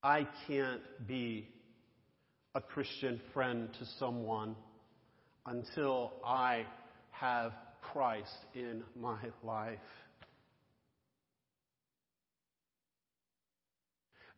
I 0.02 0.26
can't 0.48 0.82
be 1.06 1.50
a 2.56 2.62
Christian 2.62 3.20
friend 3.34 3.70
to 3.78 3.86
someone 4.00 4.56
until 5.46 6.14
I 6.26 6.66
have 7.12 7.52
Christ 7.82 8.38
in 8.56 8.84
my 9.00 9.20
life. 9.44 9.80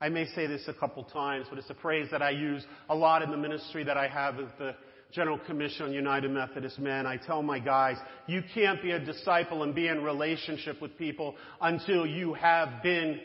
I 0.01 0.09
may 0.09 0.25
say 0.33 0.47
this 0.47 0.63
a 0.67 0.73
couple 0.73 1.03
times, 1.03 1.45
but 1.47 1.59
it's 1.59 1.69
a 1.69 1.75
phrase 1.75 2.07
that 2.11 2.23
I 2.23 2.31
use 2.31 2.65
a 2.89 2.95
lot 2.95 3.21
in 3.21 3.29
the 3.29 3.37
ministry 3.37 3.83
that 3.83 3.97
I 3.97 4.07
have 4.07 4.37
with 4.37 4.49
the 4.57 4.75
General 5.11 5.37
Commission 5.37 5.85
on 5.85 5.93
United 5.93 6.31
Methodist 6.31 6.79
Men. 6.79 7.05
I 7.05 7.17
tell 7.17 7.43
my 7.43 7.59
guys, 7.59 7.97
you 8.25 8.41
can't 8.55 8.81
be 8.81 8.91
a 8.91 8.99
disciple 8.99 9.61
and 9.61 9.75
be 9.75 9.87
in 9.87 10.03
relationship 10.03 10.81
with 10.81 10.97
people 10.97 11.35
until 11.61 12.07
you 12.07 12.33
have 12.33 12.81
been 12.81 13.19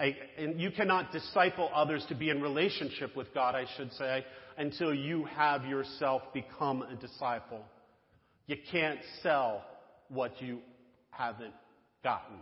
a, 0.00 0.16
and 0.38 0.58
you 0.58 0.70
cannot 0.70 1.12
disciple 1.12 1.68
others 1.74 2.04
to 2.08 2.14
be 2.14 2.30
in 2.30 2.40
relationship 2.40 3.14
with 3.14 3.32
God, 3.34 3.54
I 3.54 3.66
should 3.76 3.92
say, 3.92 4.24
until 4.56 4.94
you 4.94 5.24
have 5.24 5.66
yourself 5.66 6.22
become 6.32 6.82
a 6.82 6.96
disciple. 6.96 7.60
You 8.46 8.56
can't 8.70 9.00
sell 9.22 9.64
what 10.08 10.40
you 10.40 10.60
haven't 11.10 11.54
gotten. 12.02 12.38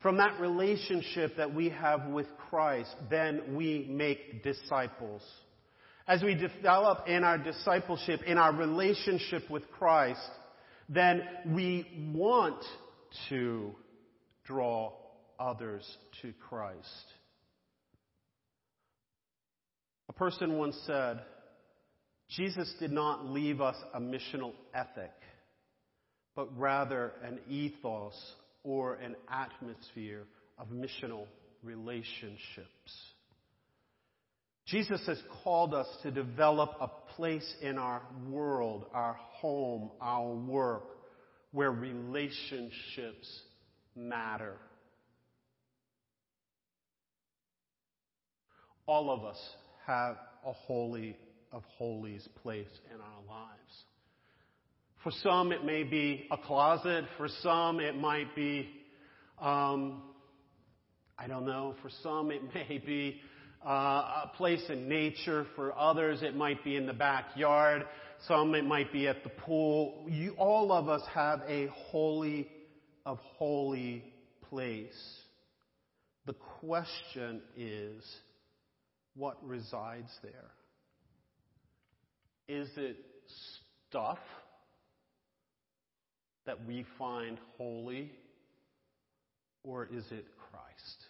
From 0.00 0.16
that 0.16 0.40
relationship 0.40 1.36
that 1.36 1.54
we 1.54 1.68
have 1.68 2.06
with 2.06 2.26
Christ, 2.48 2.94
then 3.10 3.54
we 3.54 3.86
make 3.88 4.42
disciples. 4.42 5.22
As 6.06 6.22
we 6.22 6.34
develop 6.34 7.06
in 7.06 7.22
our 7.22 7.36
discipleship, 7.36 8.22
in 8.26 8.38
our 8.38 8.54
relationship 8.54 9.48
with 9.50 9.62
Christ, 9.72 10.28
then 10.88 11.22
we 11.46 11.86
want 12.14 12.64
to 13.28 13.74
draw 14.44 14.92
others 15.38 15.86
to 16.22 16.32
Christ. 16.48 17.04
A 20.08 20.12
person 20.14 20.56
once 20.56 20.76
said, 20.86 21.20
Jesus 22.30 22.72
did 22.80 22.90
not 22.90 23.26
leave 23.26 23.60
us 23.60 23.76
a 23.92 24.00
missional 24.00 24.52
ethic, 24.74 25.12
but 26.34 26.58
rather 26.58 27.12
an 27.22 27.38
ethos 27.48 28.14
or 28.62 28.94
an 28.94 29.16
atmosphere 29.30 30.24
of 30.58 30.68
missional 30.68 31.26
relationships. 31.62 32.68
Jesus 34.66 35.04
has 35.06 35.20
called 35.42 35.74
us 35.74 35.88
to 36.02 36.10
develop 36.10 36.76
a 36.80 36.88
place 37.14 37.54
in 37.60 37.76
our 37.76 38.02
world, 38.28 38.86
our 38.94 39.14
home, 39.14 39.90
our 40.00 40.32
work, 40.32 40.84
where 41.50 41.72
relationships 41.72 43.40
matter. 43.96 44.54
All 48.86 49.10
of 49.10 49.24
us 49.24 49.38
have 49.86 50.16
a 50.46 50.52
holy 50.52 51.16
of 51.52 51.64
holies 51.76 52.28
place 52.42 52.70
in 52.94 53.00
our 53.00 53.22
lives. 53.28 53.84
For 55.02 55.12
some, 55.22 55.50
it 55.50 55.64
may 55.64 55.82
be 55.82 56.26
a 56.30 56.36
closet. 56.36 57.06
For 57.16 57.28
some, 57.42 57.80
it 57.80 57.96
might 57.96 58.36
be, 58.36 58.68
um, 59.40 60.02
I 61.18 61.26
don't 61.26 61.46
know. 61.46 61.74
For 61.80 61.90
some, 62.02 62.30
it 62.30 62.42
may 62.54 62.76
be 62.78 63.18
uh, 63.64 63.70
a 63.70 64.30
place 64.36 64.62
in 64.68 64.90
nature. 64.90 65.46
For 65.56 65.76
others, 65.78 66.22
it 66.22 66.36
might 66.36 66.62
be 66.64 66.76
in 66.76 66.86
the 66.86 66.92
backyard. 66.92 67.86
Some, 68.28 68.54
it 68.54 68.66
might 68.66 68.92
be 68.92 69.08
at 69.08 69.24
the 69.24 69.30
pool. 69.30 70.06
You, 70.10 70.34
all 70.36 70.70
of 70.70 70.90
us 70.90 71.00
have 71.14 71.40
a 71.48 71.68
holy 71.88 72.48
of 73.06 73.18
holy 73.38 74.04
place. 74.50 74.92
The 76.26 76.34
question 76.60 77.40
is, 77.56 78.04
what 79.16 79.38
resides 79.42 80.10
there? 80.22 80.50
Is 82.46 82.68
it 82.76 82.96
stuff? 83.88 84.18
That 86.46 86.66
we 86.66 86.84
find 86.98 87.38
holy 87.56 88.12
or 89.62 89.84
is 89.86 90.04
it 90.10 90.24
Christ? 90.50 91.04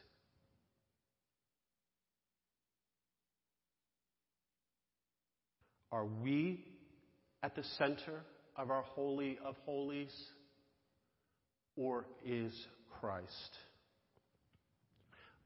Are 5.92 6.06
we 6.06 6.64
at 7.42 7.56
the 7.56 7.64
center 7.78 8.20
of 8.56 8.70
our 8.70 8.82
Holy 8.82 9.38
of 9.44 9.56
Holies, 9.64 10.14
or 11.76 12.04
is 12.24 12.52
Christ? 13.00 13.26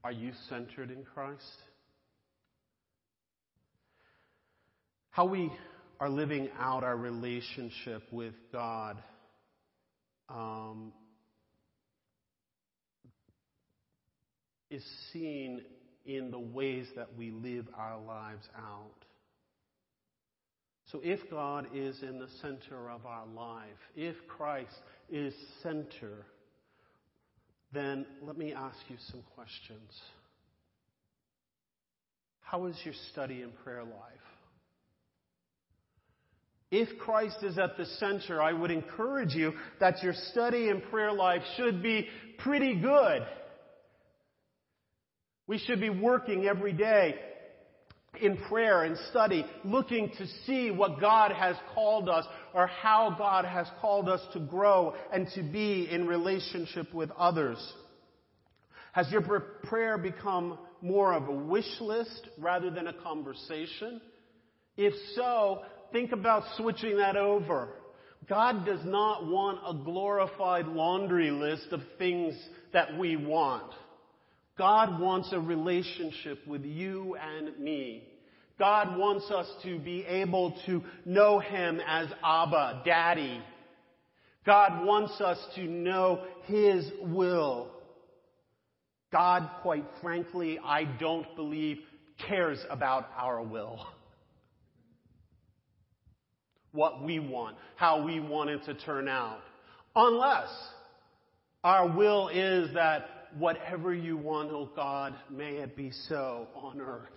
Are 0.02 0.12
you 0.12 0.32
centered 0.48 0.90
in 0.90 1.04
Christ? 1.04 1.40
How 5.10 5.24
we 5.24 5.50
are 6.00 6.10
living 6.10 6.48
out 6.58 6.82
our 6.82 6.96
relationship 6.96 8.02
with 8.10 8.34
God 8.52 8.96
um, 10.28 10.92
is 14.70 14.84
seen 15.12 15.62
in 16.04 16.30
the 16.30 16.38
ways 16.38 16.86
that 16.96 17.16
we 17.16 17.30
live 17.30 17.66
our 17.76 18.00
lives 18.00 18.46
out. 18.58 19.04
So 20.92 21.00
if 21.02 21.30
God 21.30 21.68
is 21.74 22.02
in 22.02 22.18
the 22.18 22.28
center 22.42 22.90
of 22.90 23.06
our 23.06 23.26
life, 23.26 23.68
if 23.96 24.16
Christ 24.28 24.74
is 25.10 25.34
center, 25.62 26.26
then 27.72 28.06
let 28.22 28.36
me 28.36 28.52
ask 28.52 28.76
you 28.88 28.96
some 29.10 29.22
questions. 29.34 29.90
How 32.40 32.66
is 32.66 32.76
your 32.84 32.94
study 33.10 33.42
and 33.42 33.52
prayer 33.64 33.82
life? 33.82 34.33
If 36.76 36.98
Christ 36.98 37.36
is 37.44 37.56
at 37.56 37.76
the 37.76 37.86
center, 37.86 38.42
I 38.42 38.52
would 38.52 38.72
encourage 38.72 39.32
you 39.32 39.52
that 39.78 40.02
your 40.02 40.12
study 40.32 40.70
and 40.70 40.82
prayer 40.82 41.12
life 41.12 41.42
should 41.56 41.84
be 41.84 42.08
pretty 42.38 42.74
good. 42.74 43.24
We 45.46 45.58
should 45.58 45.80
be 45.80 45.90
working 45.90 46.46
every 46.46 46.72
day 46.72 47.14
in 48.20 48.38
prayer 48.48 48.82
and 48.82 48.96
study, 49.10 49.46
looking 49.62 50.10
to 50.18 50.26
see 50.46 50.72
what 50.72 51.00
God 51.00 51.30
has 51.30 51.54
called 51.76 52.08
us 52.08 52.24
or 52.52 52.66
how 52.66 53.14
God 53.16 53.44
has 53.44 53.68
called 53.80 54.08
us 54.08 54.22
to 54.32 54.40
grow 54.40 54.96
and 55.12 55.28
to 55.36 55.44
be 55.44 55.88
in 55.88 56.08
relationship 56.08 56.92
with 56.92 57.12
others. 57.12 57.72
Has 58.90 59.12
your 59.12 59.22
prayer 59.62 59.96
become 59.96 60.58
more 60.82 61.14
of 61.14 61.28
a 61.28 61.32
wish 61.32 61.80
list 61.80 62.28
rather 62.36 62.68
than 62.68 62.88
a 62.88 62.92
conversation? 62.92 64.00
If 64.76 64.92
so, 65.14 65.62
think 65.94 66.10
about 66.10 66.42
switching 66.56 66.98
that 66.98 67.16
over. 67.16 67.68
God 68.28 68.66
does 68.66 68.84
not 68.84 69.28
want 69.28 69.60
a 69.64 69.84
glorified 69.84 70.66
laundry 70.66 71.30
list 71.30 71.68
of 71.70 71.80
things 71.98 72.34
that 72.72 72.98
we 72.98 73.14
want. 73.14 73.72
God 74.58 75.00
wants 75.00 75.32
a 75.32 75.38
relationship 75.38 76.44
with 76.48 76.64
you 76.64 77.16
and 77.16 77.56
me. 77.60 78.08
God 78.58 78.98
wants 78.98 79.30
us 79.30 79.46
to 79.62 79.78
be 79.78 80.04
able 80.04 80.56
to 80.66 80.82
know 81.04 81.38
Him 81.38 81.80
as 81.86 82.08
Abba, 82.24 82.82
Daddy. 82.84 83.40
God 84.44 84.84
wants 84.84 85.20
us 85.20 85.38
to 85.54 85.62
know 85.62 86.24
His 86.46 86.90
will. 87.02 87.70
God, 89.12 89.48
quite 89.62 89.86
frankly, 90.02 90.58
I 90.58 90.84
don't 90.98 91.36
believe 91.36 91.78
cares 92.26 92.58
about 92.68 93.08
our 93.16 93.40
will. 93.40 93.86
What 96.74 97.04
we 97.04 97.20
want, 97.20 97.56
how 97.76 98.04
we 98.04 98.18
want 98.18 98.50
it 98.50 98.64
to 98.64 98.74
turn 98.74 99.08
out. 99.08 99.38
Unless 99.94 100.48
our 101.62 101.88
will 101.88 102.28
is 102.28 102.74
that 102.74 103.28
whatever 103.38 103.94
you 103.94 104.16
want, 104.16 104.50
oh 104.50 104.68
God, 104.74 105.14
may 105.30 105.52
it 105.52 105.76
be 105.76 105.92
so 106.08 106.48
on 106.54 106.80
earth. 106.80 107.08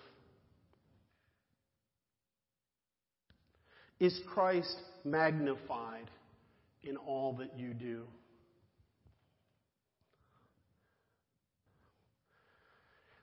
Is 3.98 4.16
Christ 4.32 4.76
magnified 5.04 6.08
in 6.84 6.96
all 6.96 7.32
that 7.38 7.58
you 7.58 7.74
do? 7.74 8.04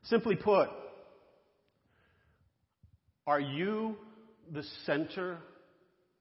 Simply 0.04 0.36
put, 0.36 0.68
are 3.26 3.40
you 3.40 3.96
the 4.54 4.64
center 4.86 5.38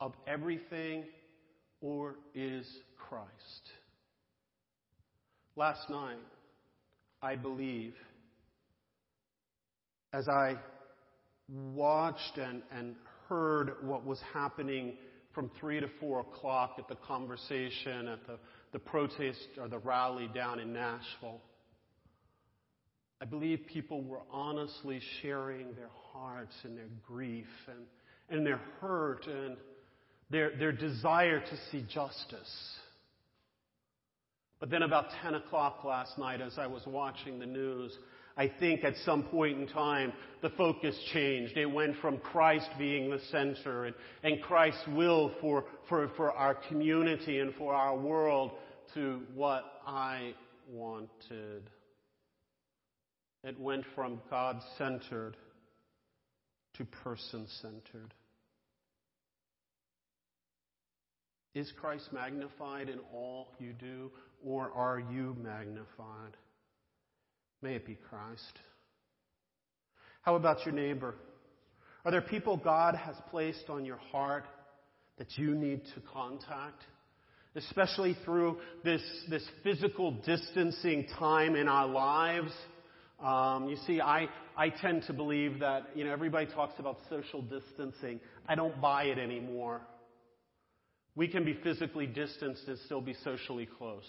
of 0.01 0.15
everything 0.27 1.05
or 1.81 2.17
is 2.35 2.67
Christ? 2.97 3.31
Last 5.57 5.89
night, 5.89 6.19
I 7.23 7.37
believe, 7.37 7.95
as 10.13 10.29
I 10.29 10.57
watched 11.49 12.39
and, 12.39 12.63
and 12.73 12.97
heard 13.29 13.77
what 13.83 14.05
was 14.05 14.21
happening 14.33 14.95
from 15.35 15.51
3 15.61 15.81
to 15.81 15.89
4 16.01 16.21
o'clock 16.21 16.77
at 16.79 16.89
the 16.89 16.97
conversation, 16.97 18.09
at 18.09 18.27
the, 18.27 18.39
the 18.73 18.79
protest 18.79 19.47
or 19.61 19.69
the 19.69 19.79
rally 19.79 20.29
down 20.35 20.61
in 20.61 20.73
Nashville, 20.73 21.41
I 23.21 23.25
believe 23.27 23.61
people 23.67 24.03
were 24.03 24.23
honestly 24.31 25.01
sharing 25.23 25.75
their 25.75 25.91
hearts 26.13 26.55
and 26.65 26.77
their 26.77 26.91
grief 27.07 27.47
and, 27.69 27.87
and 28.29 28.47
their 28.47 28.61
hurt 28.81 29.27
and 29.27 29.57
their, 30.31 30.57
their 30.57 30.73
desire 30.73 31.41
to 31.41 31.57
see 31.71 31.87
justice. 31.93 32.71
But 34.61 34.71
then 34.71 34.83
about 34.83 35.07
10 35.23 35.35
o'clock 35.35 35.85
last 35.85 36.19
night 36.19 36.41
as 36.41 36.59
I 36.59 36.67
was 36.67 36.83
watching 36.87 37.39
the 37.39 37.47
news, 37.47 37.93
I 38.37 38.51
think 38.59 38.83
at 38.83 38.95
some 39.05 39.25
point 39.25 39.59
in 39.61 39.69
time, 39.69 40.13
the 40.43 40.51
focus 40.51 40.99
changed. 41.13 41.57
It 41.57 41.67
went 41.67 41.97
from 42.01 42.19
Christ 42.19 42.69
being 42.79 43.11
the 43.11 43.21
center 43.31 43.85
and, 43.85 43.95
and 44.23 44.43
Christ's 44.43 44.87
will 44.89 45.33
for, 45.41 45.65
for, 45.89 46.09
for 46.17 46.33
our 46.33 46.55
community 46.55 47.39
and 47.39 47.55
for 47.55 47.75
our 47.75 47.97
world 47.97 48.53
to 48.95 49.21
what 49.35 49.65
I 49.87 50.35
wanted. 50.69 51.71
It 53.45 53.61
went 53.61 53.85
from 53.95 54.21
God 54.31 54.61
centered 54.79 55.37
to 56.75 56.85
person 56.85 57.47
centered. 57.61 58.15
Is 61.55 61.73
Christ 61.81 62.09
magnified 62.13 62.89
in 62.89 62.99
all 63.13 63.49
you 63.59 63.73
do? 63.73 64.11
or 64.45 64.71
are 64.75 65.01
you 65.01 65.37
magnified? 65.43 66.37
May 67.63 67.75
it 67.75 67.87
be 67.87 67.99
Christ. 68.09 68.59
How 70.23 70.37
about 70.37 70.65
your 70.65 70.75
neighbor? 70.75 71.15
Are 72.05 72.11
there 72.11 72.21
people 72.21 72.57
God 72.57 72.95
has 72.95 73.17
placed 73.31 73.71
on 73.71 73.85
your 73.85 73.97
heart 73.97 74.45
that 75.19 75.39
you 75.39 75.55
need 75.55 75.83
to 75.95 76.03
contact? 76.13 76.83
Especially 77.57 78.17
through 78.25 78.59
this, 78.83 79.03
this 79.31 79.47
physical 79.63 80.13
distancing 80.27 81.07
time 81.19 81.57
in 81.57 81.69
our 81.69 81.87
lives. 81.87 82.53
Um, 83.23 83.69
you 83.69 83.77
see, 83.87 84.01
I, 84.01 84.29
I 84.57 84.69
tend 84.69 85.05
to 85.07 85.13
believe 85.13 85.61
that, 85.61 85.91
you 85.95 86.05
know, 86.05 86.13
everybody 86.13 86.47
talks 86.47 86.75
about 86.79 86.99
social 87.09 87.41
distancing. 87.43 88.21
I 88.47 88.57
don't 88.57 88.79
buy 88.81 89.05
it 89.05 89.19
anymore. 89.19 89.81
We 91.17 91.29
can 91.29 91.45
be 91.45 91.55
physically 91.63 92.07
distanced 92.07 92.67
and 92.67 92.79
still 92.81 93.01
be 93.01 93.15
socially 93.25 93.69
close. 93.79 94.05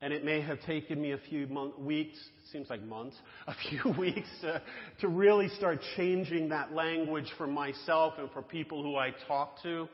And 0.00 0.12
it 0.12 0.24
may 0.24 0.40
have 0.40 0.60
taken 0.60 1.00
me 1.02 1.10
a 1.10 1.18
few 1.18 1.48
month, 1.48 1.76
weeks, 1.76 2.16
seems 2.52 2.70
like 2.70 2.82
months, 2.84 3.16
a 3.48 3.54
few 3.68 3.92
weeks 3.98 4.28
to, 4.42 4.62
to 5.00 5.08
really 5.08 5.48
start 5.56 5.80
changing 5.96 6.50
that 6.50 6.72
language 6.72 7.30
for 7.36 7.48
myself 7.48 8.14
and 8.18 8.30
for 8.30 8.42
people 8.42 8.82
who 8.82 8.96
I 8.96 9.12
talk 9.26 9.60
to. 9.64 9.88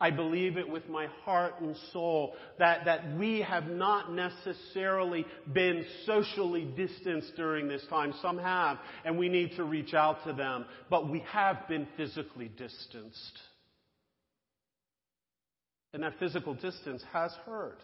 I 0.00 0.10
believe 0.10 0.56
it 0.56 0.68
with 0.68 0.88
my 0.88 1.06
heart 1.24 1.60
and 1.60 1.76
soul 1.92 2.34
that, 2.58 2.84
that 2.84 3.16
we 3.16 3.42
have 3.42 3.66
not 3.68 4.12
necessarily 4.12 5.24
been 5.52 5.84
socially 6.04 6.64
distanced 6.76 7.32
during 7.36 7.68
this 7.68 7.84
time. 7.88 8.12
Some 8.20 8.38
have, 8.38 8.78
and 9.04 9.16
we 9.16 9.28
need 9.28 9.52
to 9.56 9.64
reach 9.64 9.94
out 9.94 10.24
to 10.24 10.32
them, 10.32 10.66
but 10.90 11.08
we 11.08 11.20
have 11.30 11.68
been 11.68 11.86
physically 11.96 12.48
distanced. 12.48 13.38
And 15.92 16.02
that 16.02 16.18
physical 16.18 16.54
distance 16.54 17.02
has 17.12 17.32
hurt. 17.46 17.78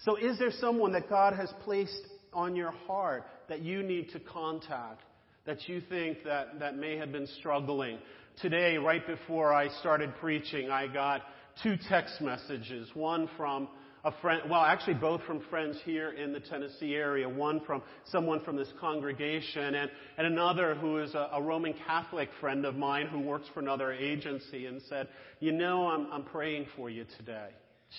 So 0.00 0.16
is 0.16 0.38
there 0.40 0.50
someone 0.50 0.92
that 0.92 1.08
God 1.08 1.34
has 1.34 1.52
placed 1.64 2.02
on 2.32 2.56
your 2.56 2.72
heart 2.86 3.26
that 3.48 3.62
you 3.62 3.82
need 3.82 4.10
to 4.10 4.20
contact, 4.20 5.02
that 5.46 5.68
you 5.68 5.80
think 5.88 6.24
that, 6.24 6.58
that 6.58 6.76
may 6.76 6.96
have 6.96 7.12
been 7.12 7.28
struggling? 7.38 7.98
Today, 8.42 8.76
right 8.76 9.06
before 9.06 9.54
I 9.54 9.70
started 9.80 10.14
preaching, 10.20 10.68
I 10.70 10.88
got 10.88 11.22
two 11.62 11.78
text 11.88 12.20
messages. 12.20 12.86
One 12.92 13.30
from 13.34 13.66
a 14.04 14.12
friend, 14.20 14.42
well, 14.50 14.60
actually 14.60 14.94
both 14.94 15.22
from 15.22 15.40
friends 15.48 15.78
here 15.86 16.10
in 16.10 16.34
the 16.34 16.40
Tennessee 16.40 16.96
area. 16.96 17.26
One 17.26 17.62
from 17.64 17.82
someone 18.04 18.44
from 18.44 18.56
this 18.56 18.68
congregation 18.78 19.76
and, 19.76 19.90
and 20.18 20.26
another 20.26 20.74
who 20.74 20.98
is 20.98 21.14
a, 21.14 21.30
a 21.32 21.40
Roman 21.40 21.74
Catholic 21.86 22.28
friend 22.38 22.66
of 22.66 22.76
mine 22.76 23.06
who 23.06 23.20
works 23.20 23.46
for 23.54 23.60
another 23.60 23.90
agency 23.90 24.66
and 24.66 24.82
said, 24.90 25.08
you 25.40 25.52
know, 25.52 25.88
I'm, 25.88 26.12
I'm 26.12 26.24
praying 26.24 26.66
for 26.76 26.90
you 26.90 27.06
today. 27.16 27.48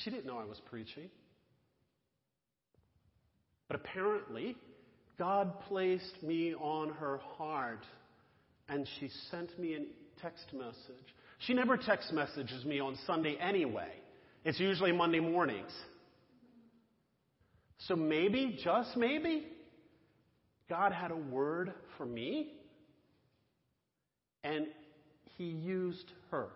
She 0.03 0.11
didn't 0.11 0.27
know 0.27 0.37
I 0.37 0.45
was 0.45 0.61
preaching. 0.69 1.09
But 3.67 3.77
apparently, 3.77 4.55
God 5.17 5.61
placed 5.61 6.21
me 6.21 6.53
on 6.53 6.89
her 6.89 7.17
heart 7.37 7.83
and 8.69 8.87
she 8.99 9.09
sent 9.31 9.57
me 9.57 9.73
a 9.73 9.79
text 10.21 10.45
message. 10.53 11.05
She 11.39 11.53
never 11.53 11.77
text 11.77 12.11
messages 12.11 12.65
me 12.65 12.79
on 12.79 12.97
Sunday 13.05 13.37
anyway. 13.39 13.91
It's 14.43 14.59
usually 14.59 14.91
Monday 14.91 15.19
mornings. 15.19 15.71
So 17.87 17.95
maybe, 17.95 18.59
just 18.63 18.97
maybe, 18.97 19.47
God 20.69 20.91
had 20.91 21.11
a 21.11 21.15
word 21.15 21.73
for 21.97 22.05
me 22.05 22.53
and 24.43 24.67
he 25.37 25.45
used 25.45 26.11
her. 26.31 26.47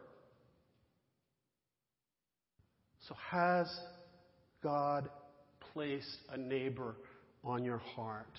So 3.08 3.16
has 3.30 3.68
God 4.64 5.10
placed 5.74 6.18
a 6.32 6.38
neighbor 6.38 6.96
on 7.44 7.64
your 7.64 7.80
heart 7.80 8.38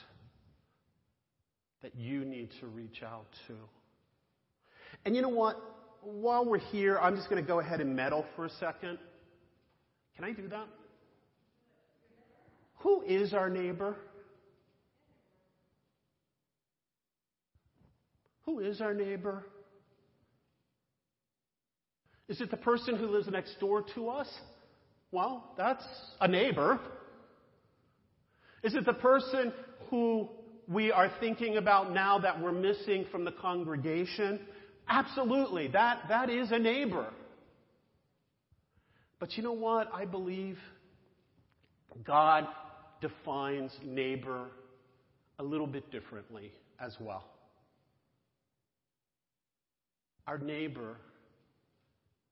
that 1.82 1.94
you 1.96 2.24
need 2.24 2.50
to 2.60 2.66
reach 2.66 3.02
out 3.02 3.26
to? 3.48 3.54
And 5.04 5.16
you 5.16 5.22
know 5.22 5.28
what? 5.28 5.56
While 6.02 6.44
we're 6.44 6.58
here, 6.58 6.98
I'm 6.98 7.16
just 7.16 7.28
going 7.28 7.42
to 7.42 7.46
go 7.46 7.60
ahead 7.60 7.80
and 7.80 7.94
meddle 7.94 8.24
for 8.34 8.46
a 8.46 8.50
second. 8.50 8.98
Can 10.16 10.24
I 10.24 10.32
do 10.32 10.48
that? 10.48 10.66
Who 12.78 13.02
is 13.02 13.32
our 13.32 13.48
neighbor? 13.48 13.96
Who 18.44 18.58
is 18.58 18.80
our 18.80 18.92
neighbor? 18.92 19.46
Is 22.28 22.40
it 22.40 22.50
the 22.50 22.56
person 22.56 22.96
who 22.96 23.06
lives 23.06 23.28
next 23.28 23.58
door 23.60 23.84
to 23.94 24.08
us? 24.08 24.28
Well, 25.10 25.52
that's 25.56 25.84
a 26.20 26.26
neighbor. 26.26 26.80
Is 28.62 28.74
it 28.74 28.84
the 28.84 28.94
person 28.94 29.52
who 29.90 30.28
we 30.66 30.90
are 30.90 31.10
thinking 31.20 31.56
about 31.56 31.92
now 31.92 32.18
that 32.20 32.40
we're 32.40 32.52
missing 32.52 33.04
from 33.12 33.24
the 33.24 33.32
congregation? 33.32 34.40
Absolutely. 34.88 35.68
That, 35.68 36.02
that 36.08 36.30
is 36.30 36.50
a 36.52 36.58
neighbor. 36.58 37.06
But 39.18 39.36
you 39.36 39.42
know 39.42 39.52
what? 39.52 39.88
I 39.94 40.04
believe 40.04 40.58
God 42.04 42.46
defines 43.00 43.72
neighbor 43.84 44.48
a 45.38 45.42
little 45.42 45.66
bit 45.66 45.90
differently 45.90 46.52
as 46.80 46.94
well. 47.00 47.24
Our 50.26 50.38
neighbor 50.38 50.96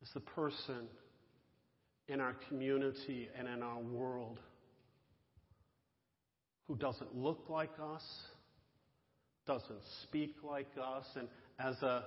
is 0.03 0.09
the 0.15 0.21
person 0.21 0.87
in 2.09 2.21
our 2.21 2.35
community 2.49 3.29
and 3.39 3.49
in 3.49 3.63
our 3.63 3.79
world 3.79 4.39
who 6.67 6.77
doesn't 6.77 7.17
look 7.17 7.47
like 7.49 7.71
us, 7.83 8.03
doesn't 9.47 9.83
speak 10.05 10.37
like 10.45 10.69
us, 10.81 11.05
and 11.17 11.27
as 11.59 11.75
a 11.83 12.05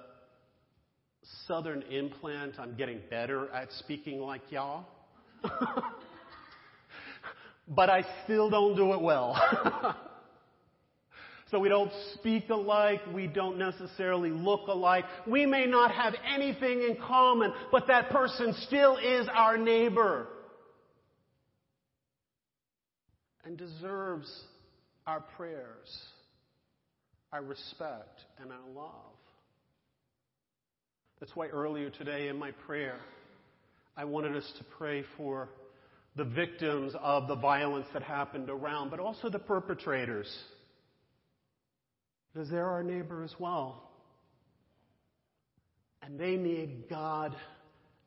southern 1.47 1.81
implant, 1.83 2.59
I'm 2.59 2.75
getting 2.75 2.99
better 3.09 3.49
at 3.51 3.71
speaking 3.73 4.19
like 4.19 4.41
y'all. 4.49 4.85
but 7.67 7.89
I 7.89 8.03
still 8.23 8.49
don't 8.49 8.75
do 8.75 8.93
it 8.93 9.01
well. 9.01 9.35
so 11.51 11.59
we 11.59 11.69
don't 11.69 11.91
speak 12.15 12.49
alike, 12.49 13.01
we 13.13 13.27
don't 13.27 13.57
necessarily 13.57 14.31
look 14.31 14.67
alike. 14.67 15.05
We 15.27 15.45
may 15.45 15.65
not 15.65 15.91
have 15.91 16.15
anything 16.33 16.81
in 16.83 16.97
common, 16.97 17.53
but 17.71 17.87
that 17.87 18.09
person 18.09 18.53
still 18.67 18.97
is 18.97 19.27
our 19.33 19.57
neighbor 19.57 20.27
and 23.45 23.57
deserves 23.57 24.31
our 25.05 25.21
prayers, 25.35 26.05
our 27.31 27.43
respect, 27.43 28.21
and 28.39 28.51
our 28.51 28.69
love. 28.73 29.13
That's 31.23 31.37
why 31.37 31.47
earlier 31.47 31.89
today 31.89 32.27
in 32.27 32.37
my 32.37 32.51
prayer, 32.51 32.97
I 33.95 34.03
wanted 34.03 34.35
us 34.35 34.43
to 34.57 34.63
pray 34.77 35.05
for 35.15 35.47
the 36.17 36.25
victims 36.25 36.91
of 37.01 37.29
the 37.29 37.35
violence 37.35 37.87
that 37.93 38.03
happened 38.03 38.49
around, 38.49 38.89
but 38.91 38.99
also 38.99 39.29
the 39.29 39.39
perpetrators. 39.39 40.27
Because 42.33 42.49
they're 42.49 42.69
our 42.69 42.83
neighbor 42.83 43.23
as 43.23 43.33
well. 43.39 43.89
And 46.01 46.19
they 46.19 46.35
need 46.35 46.89
God 46.89 47.33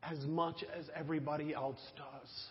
as 0.03 0.23
much 0.25 0.63
as 0.77 0.85
everybody 0.95 1.55
else 1.55 1.81
does. 1.95 2.45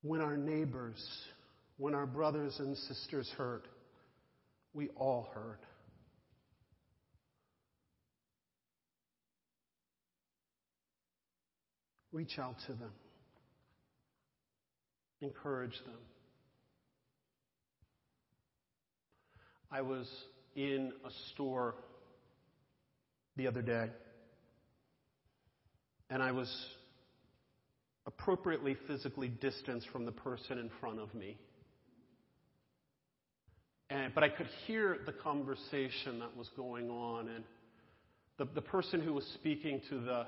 When 0.00 0.22
our 0.22 0.38
neighbors, 0.38 1.06
when 1.80 1.94
our 1.94 2.04
brothers 2.04 2.54
and 2.58 2.76
sisters 2.76 3.32
hurt, 3.38 3.66
we 4.74 4.88
all 4.96 5.30
hurt. 5.34 5.60
Reach 12.12 12.38
out 12.38 12.56
to 12.66 12.74
them. 12.74 12.92
Encourage 15.22 15.78
them. 15.86 15.96
I 19.72 19.80
was 19.80 20.06
in 20.54 20.92
a 21.02 21.10
store 21.32 21.76
the 23.36 23.46
other 23.46 23.62
day, 23.62 23.88
and 26.10 26.22
I 26.22 26.32
was 26.32 26.54
appropriately 28.06 28.76
physically 28.86 29.28
distanced 29.28 29.88
from 29.88 30.04
the 30.04 30.12
person 30.12 30.58
in 30.58 30.70
front 30.78 31.00
of 31.00 31.14
me. 31.14 31.38
And, 33.90 34.14
but 34.14 34.22
I 34.22 34.28
could 34.28 34.48
hear 34.66 34.98
the 35.04 35.12
conversation 35.12 36.20
that 36.20 36.36
was 36.36 36.48
going 36.56 36.90
on, 36.90 37.28
and 37.28 37.44
the, 38.38 38.46
the 38.54 38.62
person 38.62 39.00
who 39.00 39.12
was 39.12 39.24
speaking 39.34 39.80
to 39.90 40.00
the 40.00 40.26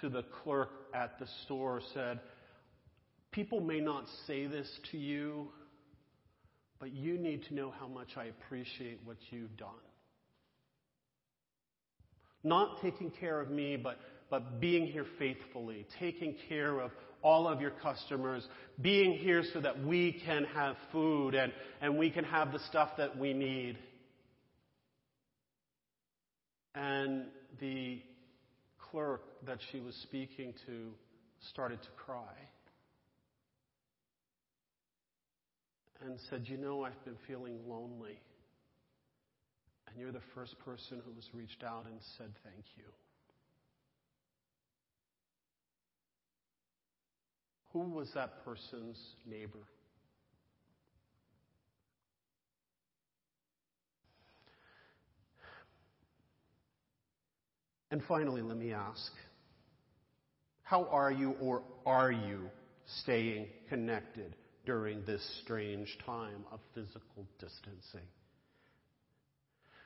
to 0.00 0.08
the 0.08 0.24
clerk 0.42 0.70
at 0.94 1.18
the 1.18 1.26
store 1.44 1.80
said, 1.92 2.20
People 3.30 3.60
may 3.60 3.80
not 3.80 4.04
say 4.26 4.46
this 4.46 4.68
to 4.92 4.98
you, 4.98 5.48
but 6.78 6.92
you 6.92 7.18
need 7.18 7.44
to 7.48 7.54
know 7.54 7.72
how 7.78 7.88
much 7.88 8.10
I 8.16 8.24
appreciate 8.26 9.00
what 9.04 9.16
you've 9.30 9.56
done. 9.56 9.70
Not 12.44 12.80
taking 12.82 13.10
care 13.10 13.40
of 13.40 13.50
me, 13.50 13.76
but, 13.76 13.98
but 14.30 14.60
being 14.60 14.86
here 14.86 15.06
faithfully, 15.18 15.86
taking 15.98 16.36
care 16.48 16.78
of 16.78 16.90
all 17.24 17.48
of 17.48 17.60
your 17.60 17.70
customers, 17.70 18.46
being 18.80 19.14
here 19.14 19.42
so 19.52 19.60
that 19.60 19.82
we 19.82 20.22
can 20.24 20.44
have 20.54 20.76
food 20.92 21.34
and, 21.34 21.52
and 21.80 21.98
we 21.98 22.10
can 22.10 22.22
have 22.24 22.52
the 22.52 22.60
stuff 22.68 22.90
that 22.98 23.18
we 23.18 23.32
need. 23.32 23.78
And 26.74 27.26
the 27.60 28.02
clerk 28.90 29.22
that 29.46 29.58
she 29.72 29.80
was 29.80 29.94
speaking 30.02 30.52
to 30.66 30.90
started 31.50 31.82
to 31.82 31.88
cry 31.96 32.32
and 36.04 36.18
said, 36.28 36.42
You 36.46 36.58
know, 36.58 36.84
I've 36.84 37.04
been 37.04 37.16
feeling 37.26 37.58
lonely. 37.66 38.18
And 39.88 39.98
you're 39.98 40.12
the 40.12 40.20
first 40.34 40.58
person 40.64 41.00
who 41.04 41.14
has 41.14 41.24
reached 41.32 41.62
out 41.62 41.86
and 41.86 41.98
said 42.18 42.30
thank 42.42 42.64
you. 42.76 42.84
Who 47.74 47.80
was 47.80 48.08
that 48.14 48.44
person's 48.44 48.96
neighbor? 49.26 49.58
And 57.90 58.00
finally, 58.04 58.42
let 58.42 58.56
me 58.56 58.72
ask 58.72 59.12
how 60.62 60.84
are 60.84 61.10
you 61.10 61.32
or 61.40 61.62
are 61.84 62.12
you 62.12 62.48
staying 63.02 63.48
connected 63.68 64.36
during 64.64 65.04
this 65.04 65.20
strange 65.42 65.98
time 66.06 66.44
of 66.52 66.60
physical 66.76 67.26
distancing? 67.40 68.06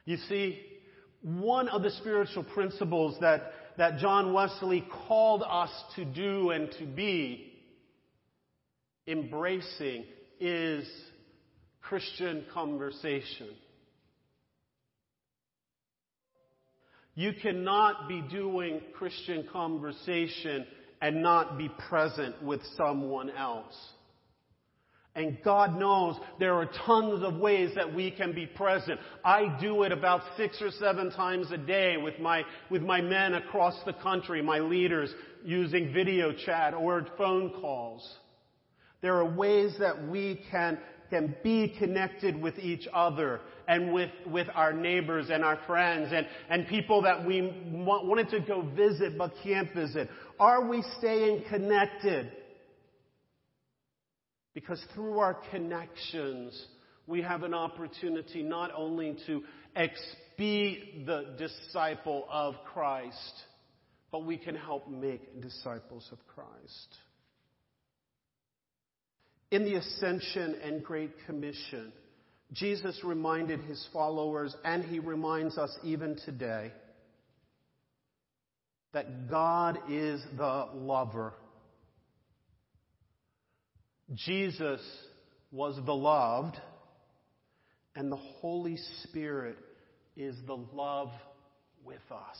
You 0.05 0.18
see, 0.29 0.62
one 1.22 1.70
of 1.70 1.83
the 1.83 1.90
spiritual 1.90 2.44
principles 2.44 3.16
that, 3.22 3.51
that 3.79 3.98
John 3.98 4.35
Wesley 4.35 4.87
called 5.09 5.42
us 5.42 5.70
to 5.96 6.05
do 6.05 6.51
and 6.51 6.70
to 6.79 6.85
be 6.85 7.55
embracing 9.08 10.04
is 10.38 10.86
Christian 11.80 12.44
conversation. 12.52 13.48
You 17.14 17.32
cannot 17.42 18.08
be 18.08 18.22
doing 18.30 18.80
Christian 18.96 19.48
conversation 19.52 20.66
and 21.00 21.22
not 21.22 21.58
be 21.58 21.68
present 21.88 22.40
with 22.42 22.60
someone 22.76 23.30
else. 23.30 23.74
And 25.16 25.36
God 25.42 25.76
knows 25.76 26.16
there 26.38 26.54
are 26.54 26.70
tons 26.86 27.24
of 27.24 27.34
ways 27.40 27.72
that 27.74 27.92
we 27.92 28.12
can 28.12 28.32
be 28.32 28.46
present. 28.46 29.00
I 29.24 29.56
do 29.60 29.82
it 29.82 29.90
about 29.90 30.20
six 30.36 30.62
or 30.62 30.70
seven 30.70 31.10
times 31.10 31.50
a 31.50 31.56
day 31.56 31.96
with 31.96 32.20
my, 32.20 32.44
with 32.70 32.82
my 32.82 33.00
men 33.00 33.34
across 33.34 33.74
the 33.84 33.94
country, 33.94 34.42
my 34.42 34.60
leaders, 34.60 35.12
using 35.44 35.92
video 35.92 36.32
chat 36.32 36.72
or 36.72 37.04
phone 37.16 37.50
calls. 37.60 38.08
There 39.00 39.16
are 39.16 39.24
ways 39.24 39.74
that 39.78 40.08
we 40.08 40.42
can, 40.50 40.78
can 41.11 41.37
be 41.42 41.74
connected 41.78 42.40
with 42.40 42.58
each 42.58 42.88
other 42.92 43.40
and 43.66 43.92
with, 43.92 44.11
with 44.26 44.48
our 44.54 44.72
neighbors 44.72 45.26
and 45.30 45.44
our 45.44 45.58
friends 45.66 46.11
and, 46.12 46.26
and 46.48 46.66
people 46.66 47.02
that 47.02 47.26
we 47.26 47.42
want, 47.70 48.06
wanted 48.06 48.30
to 48.30 48.40
go 48.40 48.62
visit 48.62 49.16
but 49.16 49.32
can't 49.42 49.72
visit. 49.74 50.08
Are 50.40 50.66
we 50.66 50.82
staying 50.98 51.44
connected? 51.48 52.32
Because 54.54 54.82
through 54.94 55.18
our 55.18 55.34
connections, 55.50 56.66
we 57.06 57.22
have 57.22 57.42
an 57.42 57.54
opportunity 57.54 58.42
not 58.42 58.72
only 58.74 59.16
to 59.26 59.42
be 60.37 61.04
the 61.06 61.34
disciple 61.38 62.26
of 62.30 62.54
Christ, 62.72 63.34
but 64.11 64.24
we 64.24 64.37
can 64.37 64.56
help 64.56 64.88
make 64.88 65.40
disciples 65.40 66.08
of 66.11 66.18
Christ. 66.34 66.96
In 69.50 69.64
the 69.64 69.74
Ascension 69.74 70.56
and 70.62 70.82
Great 70.82 71.12
Commission, 71.26 71.92
Jesus 72.52 73.00
reminded 73.04 73.61
his 73.61 73.87
followers, 73.92 74.54
and 74.64 74.84
he 74.84 74.98
reminds 74.98 75.58
us 75.58 75.76
even 75.82 76.16
today, 76.24 76.72
that 78.92 79.30
God 79.30 79.78
is 79.88 80.22
the 80.37 80.68
lover 80.74 81.34
Jesus 84.14 84.80
was 85.52 85.78
the 85.84 85.94
loved, 85.94 86.56
and 87.94 88.11
the 88.11 88.16
Holy 88.16 88.78
Spirit 89.04 89.56
is 90.16 90.34
the 90.46 90.56
love 90.72 91.11
with 91.84 92.00
us. 92.11 92.38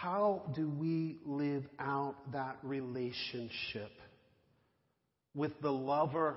How 0.00 0.40
do 0.54 0.66
we 0.66 1.18
live 1.26 1.66
out 1.78 2.14
that 2.32 2.56
relationship 2.62 3.90
with 5.34 5.52
the 5.60 5.70
lover, 5.70 6.36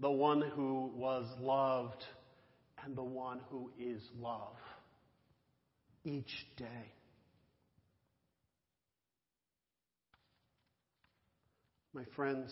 the 0.00 0.10
one 0.10 0.40
who 0.40 0.90
was 0.94 1.26
loved, 1.42 2.02
and 2.82 2.96
the 2.96 3.02
one 3.04 3.40
who 3.50 3.70
is 3.78 4.00
love 4.18 4.56
each 6.06 6.46
day? 6.56 6.90
My 11.92 12.04
friends, 12.16 12.50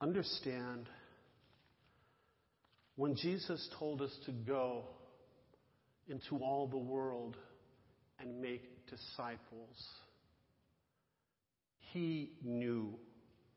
understand 0.00 0.88
when 2.96 3.16
Jesus 3.16 3.68
told 3.78 4.00
us 4.00 4.16
to 4.24 4.32
go 4.32 4.84
into 6.08 6.38
all 6.38 6.66
the 6.66 6.78
world 6.78 7.36
and 8.20 8.40
make 8.40 8.86
disciples, 8.86 9.76
he 11.92 12.32
knew 12.44 12.94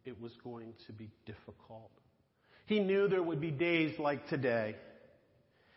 it 0.06 0.20
was 0.22 0.32
going 0.44 0.74
to 0.88 0.94
be 0.94 1.10
difficult. 1.26 1.92
He 2.66 2.80
knew 2.80 3.08
there 3.08 3.24
would 3.24 3.42
be 3.42 3.52
days 3.52 3.98
like 4.00 4.28
today 4.28 4.76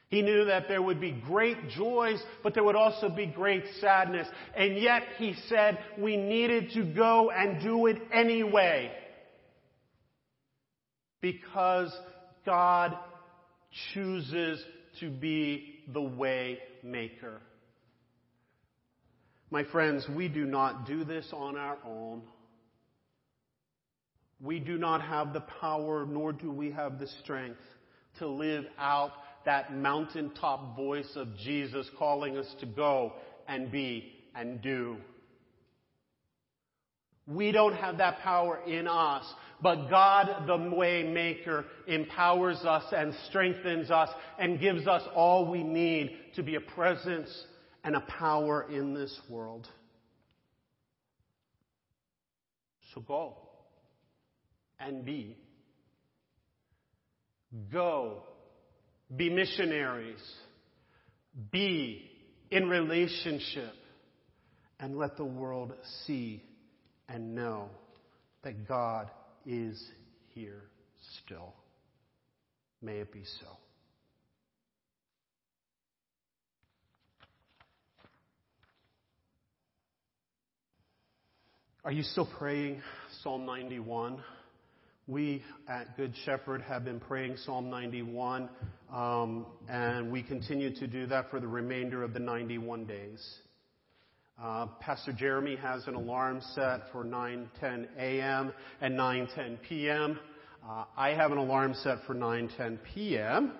he 0.08 0.22
knew 0.22 0.44
that 0.44 0.68
there 0.68 0.80
would 0.80 1.00
be 1.00 1.10
great 1.10 1.68
joys, 1.70 2.22
but 2.42 2.54
there 2.54 2.62
would 2.62 2.76
also 2.76 3.08
be 3.08 3.26
great 3.26 3.64
sadness. 3.80 4.28
And 4.56 4.78
yet 4.78 5.02
he 5.18 5.34
said 5.48 5.78
we 5.98 6.16
needed 6.16 6.70
to 6.74 6.84
go 6.84 7.30
and 7.30 7.60
do 7.60 7.86
it 7.86 7.96
anyway. 8.12 8.92
Because 11.20 11.92
God 12.44 12.96
chooses 13.92 14.62
to 15.00 15.10
be 15.10 15.80
the 15.92 16.02
way 16.02 16.58
maker. 16.84 17.40
My 19.50 19.64
friends, 19.64 20.06
we 20.08 20.28
do 20.28 20.44
not 20.44 20.86
do 20.86 21.04
this 21.04 21.28
on 21.32 21.56
our 21.56 21.78
own. 21.86 22.22
We 24.40 24.58
do 24.58 24.76
not 24.76 25.02
have 25.02 25.32
the 25.32 25.40
power, 25.40 26.04
nor 26.04 26.32
do 26.32 26.50
we 26.50 26.72
have 26.72 26.98
the 26.98 27.06
strength 27.22 27.60
to 28.18 28.26
live 28.26 28.64
out 28.78 29.12
that 29.44 29.74
mountaintop 29.74 30.76
voice 30.76 31.10
of 31.14 31.28
Jesus 31.38 31.88
calling 31.98 32.36
us 32.36 32.52
to 32.60 32.66
go 32.66 33.12
and 33.46 33.70
be 33.70 34.12
and 34.34 34.60
do. 34.60 34.96
We 37.28 37.52
don't 37.52 37.74
have 37.74 37.98
that 37.98 38.20
power 38.20 38.60
in 38.66 38.86
us, 38.86 39.24
but 39.62 39.88
God, 39.88 40.46
the 40.46 40.76
way 40.76 41.04
maker, 41.04 41.64
empowers 41.86 42.58
us 42.64 42.84
and 42.92 43.14
strengthens 43.28 43.90
us 43.90 44.10
and 44.38 44.60
gives 44.60 44.86
us 44.86 45.02
all 45.14 45.50
we 45.50 45.62
need 45.62 46.16
to 46.34 46.42
be 46.42 46.56
a 46.56 46.60
presence 46.60 47.30
and 47.86 47.94
a 47.94 48.00
power 48.00 48.66
in 48.68 48.94
this 48.94 49.16
world. 49.30 49.68
So 52.92 53.00
go 53.00 53.36
and 54.80 55.04
be. 55.04 55.36
Go 57.72 58.24
be 59.16 59.30
missionaries. 59.30 60.20
Be 61.52 62.10
in 62.50 62.68
relationship. 62.68 63.72
And 64.80 64.98
let 64.98 65.16
the 65.16 65.24
world 65.24 65.72
see 66.04 66.42
and 67.08 67.36
know 67.36 67.68
that 68.42 68.66
God 68.66 69.12
is 69.46 69.80
here 70.34 70.64
still. 71.24 71.54
May 72.82 72.96
it 72.96 73.12
be 73.12 73.22
so. 73.40 73.46
Are 81.86 81.92
you 81.92 82.02
still 82.02 82.28
praying 82.40 82.82
Psalm 83.22 83.46
91? 83.46 84.18
We 85.06 85.44
at 85.68 85.96
Good 85.96 86.14
Shepherd 86.24 86.62
have 86.62 86.84
been 86.84 86.98
praying 86.98 87.36
Psalm 87.36 87.70
91, 87.70 88.48
um, 88.92 89.46
and 89.68 90.10
we 90.10 90.24
continue 90.24 90.74
to 90.74 90.88
do 90.88 91.06
that 91.06 91.30
for 91.30 91.38
the 91.38 91.46
remainder 91.46 92.02
of 92.02 92.12
the 92.12 92.18
91 92.18 92.86
days. 92.86 93.24
Uh, 94.42 94.66
Pastor 94.80 95.12
Jeremy 95.12 95.54
has 95.54 95.86
an 95.86 95.94
alarm 95.94 96.40
set 96.56 96.90
for 96.90 97.04
9:10 97.04 97.86
a.m. 97.96 98.52
and 98.80 98.98
9:10 98.98 99.58
p.m. 99.68 100.18
Uh, 100.68 100.86
I 100.96 101.10
have 101.10 101.30
an 101.30 101.38
alarm 101.38 101.72
set 101.84 101.98
for 102.04 102.16
9:10 102.16 102.78
p.m. 102.96 103.52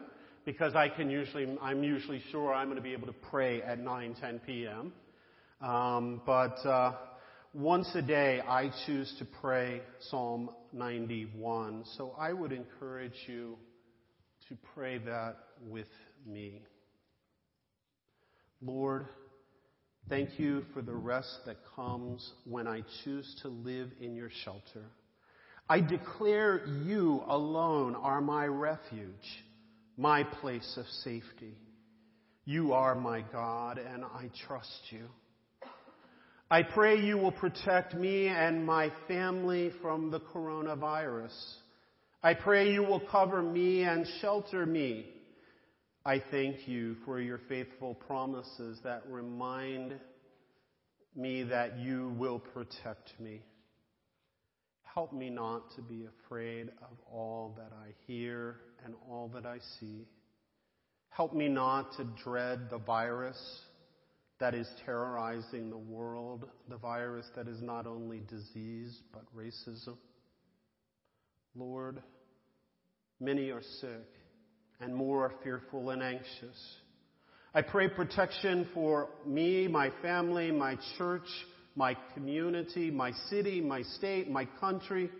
because 0.44 0.74
I 0.74 0.88
can 0.88 1.10
usually, 1.10 1.56
I'm 1.62 1.84
usually 1.84 2.24
sure 2.32 2.52
I'm 2.52 2.66
going 2.66 2.74
to 2.74 2.82
be 2.82 2.92
able 2.92 3.06
to 3.06 3.20
pray 3.30 3.62
at 3.62 3.78
9:10 3.78 4.40
p.m. 4.44 4.92
Um, 5.60 6.22
but 6.26 6.56
uh, 6.66 6.92
once 7.56 7.88
a 7.94 8.02
day, 8.02 8.42
I 8.46 8.70
choose 8.84 9.14
to 9.18 9.24
pray 9.40 9.80
Psalm 10.10 10.50
91. 10.74 11.84
So 11.96 12.14
I 12.18 12.34
would 12.34 12.52
encourage 12.52 13.16
you 13.26 13.56
to 14.50 14.56
pray 14.74 14.98
that 14.98 15.36
with 15.66 15.88
me. 16.26 16.60
Lord, 18.60 19.06
thank 20.10 20.38
you 20.38 20.64
for 20.74 20.82
the 20.82 20.94
rest 20.94 21.34
that 21.46 21.56
comes 21.74 22.30
when 22.44 22.66
I 22.66 22.82
choose 23.04 23.34
to 23.40 23.48
live 23.48 23.88
in 24.02 24.14
your 24.14 24.30
shelter. 24.44 24.84
I 25.66 25.80
declare 25.80 26.66
you 26.84 27.22
alone 27.26 27.94
are 27.94 28.20
my 28.20 28.44
refuge, 28.46 29.44
my 29.96 30.24
place 30.24 30.76
of 30.76 30.84
safety. 31.04 31.56
You 32.44 32.74
are 32.74 32.94
my 32.94 33.24
God, 33.32 33.78
and 33.78 34.04
I 34.04 34.30
trust 34.46 34.80
you. 34.90 35.08
I 36.48 36.62
pray 36.62 37.00
you 37.00 37.18
will 37.18 37.32
protect 37.32 37.94
me 37.96 38.28
and 38.28 38.64
my 38.64 38.92
family 39.08 39.72
from 39.82 40.12
the 40.12 40.20
coronavirus. 40.20 41.34
I 42.22 42.34
pray 42.34 42.72
you 42.72 42.84
will 42.84 43.00
cover 43.00 43.42
me 43.42 43.82
and 43.82 44.06
shelter 44.20 44.64
me. 44.64 45.06
I 46.04 46.22
thank 46.30 46.68
you 46.68 46.98
for 47.04 47.20
your 47.20 47.40
faithful 47.48 47.94
promises 47.94 48.78
that 48.84 49.02
remind 49.08 49.98
me 51.16 51.42
that 51.42 51.80
you 51.80 52.14
will 52.16 52.38
protect 52.38 53.18
me. 53.18 53.42
Help 54.84 55.12
me 55.12 55.30
not 55.30 55.74
to 55.74 55.82
be 55.82 56.06
afraid 56.24 56.68
of 56.68 56.96
all 57.12 57.56
that 57.56 57.72
I 57.76 57.88
hear 58.06 58.58
and 58.84 58.94
all 59.10 59.28
that 59.34 59.46
I 59.46 59.58
see. 59.80 60.06
Help 61.08 61.34
me 61.34 61.48
not 61.48 61.96
to 61.96 62.04
dread 62.22 62.70
the 62.70 62.78
virus 62.78 63.36
that 64.38 64.54
is 64.54 64.68
terrorizing 64.84 65.70
the 65.70 65.78
world, 65.78 66.46
the 66.68 66.76
virus 66.76 67.26
that 67.36 67.48
is 67.48 67.62
not 67.62 67.86
only 67.86 68.20
disease 68.28 69.00
but 69.12 69.24
racism. 69.34 69.96
Lord, 71.54 72.02
many 73.18 73.50
are 73.50 73.62
sick 73.80 74.06
and 74.80 74.94
more 74.94 75.26
are 75.26 75.32
fearful 75.42 75.90
and 75.90 76.02
anxious. 76.02 76.76
I 77.54 77.62
pray 77.62 77.88
protection 77.88 78.68
for 78.74 79.08
me, 79.24 79.66
my 79.66 79.90
family, 80.02 80.50
my 80.50 80.76
church, 80.98 81.26
my 81.74 81.96
community, 82.12 82.90
my 82.90 83.12
city, 83.30 83.62
my 83.62 83.82
state, 83.82 84.30
my 84.30 84.44
country, 84.60 85.10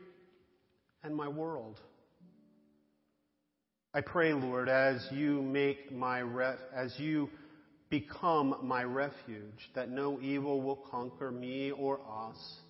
and 1.03 1.17
my 1.17 1.29
world. 1.29 1.81
I 3.95 4.03
pray, 4.03 4.35
Lord, 4.35 4.69
as 4.69 5.07
you 5.11 5.41
make 5.41 5.91
my 5.91 6.21
ref, 6.21 6.59
as 6.75 6.93
you 6.99 7.31
become 7.89 8.57
my 8.63 8.83
refuge, 8.83 9.71
that 9.75 9.91
no 9.91 10.21
evil 10.21 10.61
will 10.61 10.85
conquer 10.91 11.31
me 11.31 11.71
or 11.71 12.01
us, 12.01 12.61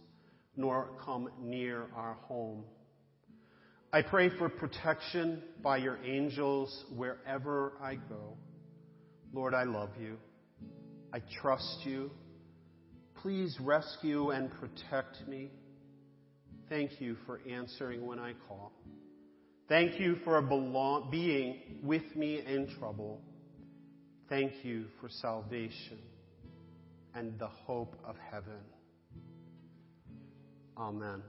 nor 0.56 0.90
come 1.04 1.28
near 1.40 1.86
our 1.94 2.14
home. 2.14 2.64
I 3.92 4.02
pray 4.02 4.28
for 4.36 4.48
protection 4.48 5.42
by 5.62 5.78
your 5.78 5.98
angels 6.04 6.84
wherever 6.94 7.72
I 7.80 7.94
go. 7.94 8.36
Lord, 9.32 9.54
I 9.54 9.64
love 9.64 9.90
you. 10.00 10.18
I 11.12 11.22
trust 11.40 11.78
you. 11.84 12.10
Please 13.22 13.56
rescue 13.60 14.30
and 14.30 14.50
protect 14.50 15.26
me. 15.26 15.50
Thank 16.68 17.00
you 17.00 17.16
for 17.26 17.40
answering 17.48 18.04
when 18.06 18.18
I 18.18 18.34
call. 18.48 18.72
Thank 19.68 19.98
you 19.98 20.16
for 20.24 20.40
belong- 20.42 21.10
being 21.10 21.80
with 21.82 22.14
me 22.14 22.40
in 22.44 22.68
trouble. 22.78 23.22
Thank 24.28 24.64
you 24.64 24.86
for 25.00 25.08
salvation 25.08 25.98
and 27.14 27.38
the 27.38 27.46
hope 27.46 27.94
of 28.04 28.16
heaven. 28.30 28.60
Amen. 30.76 31.22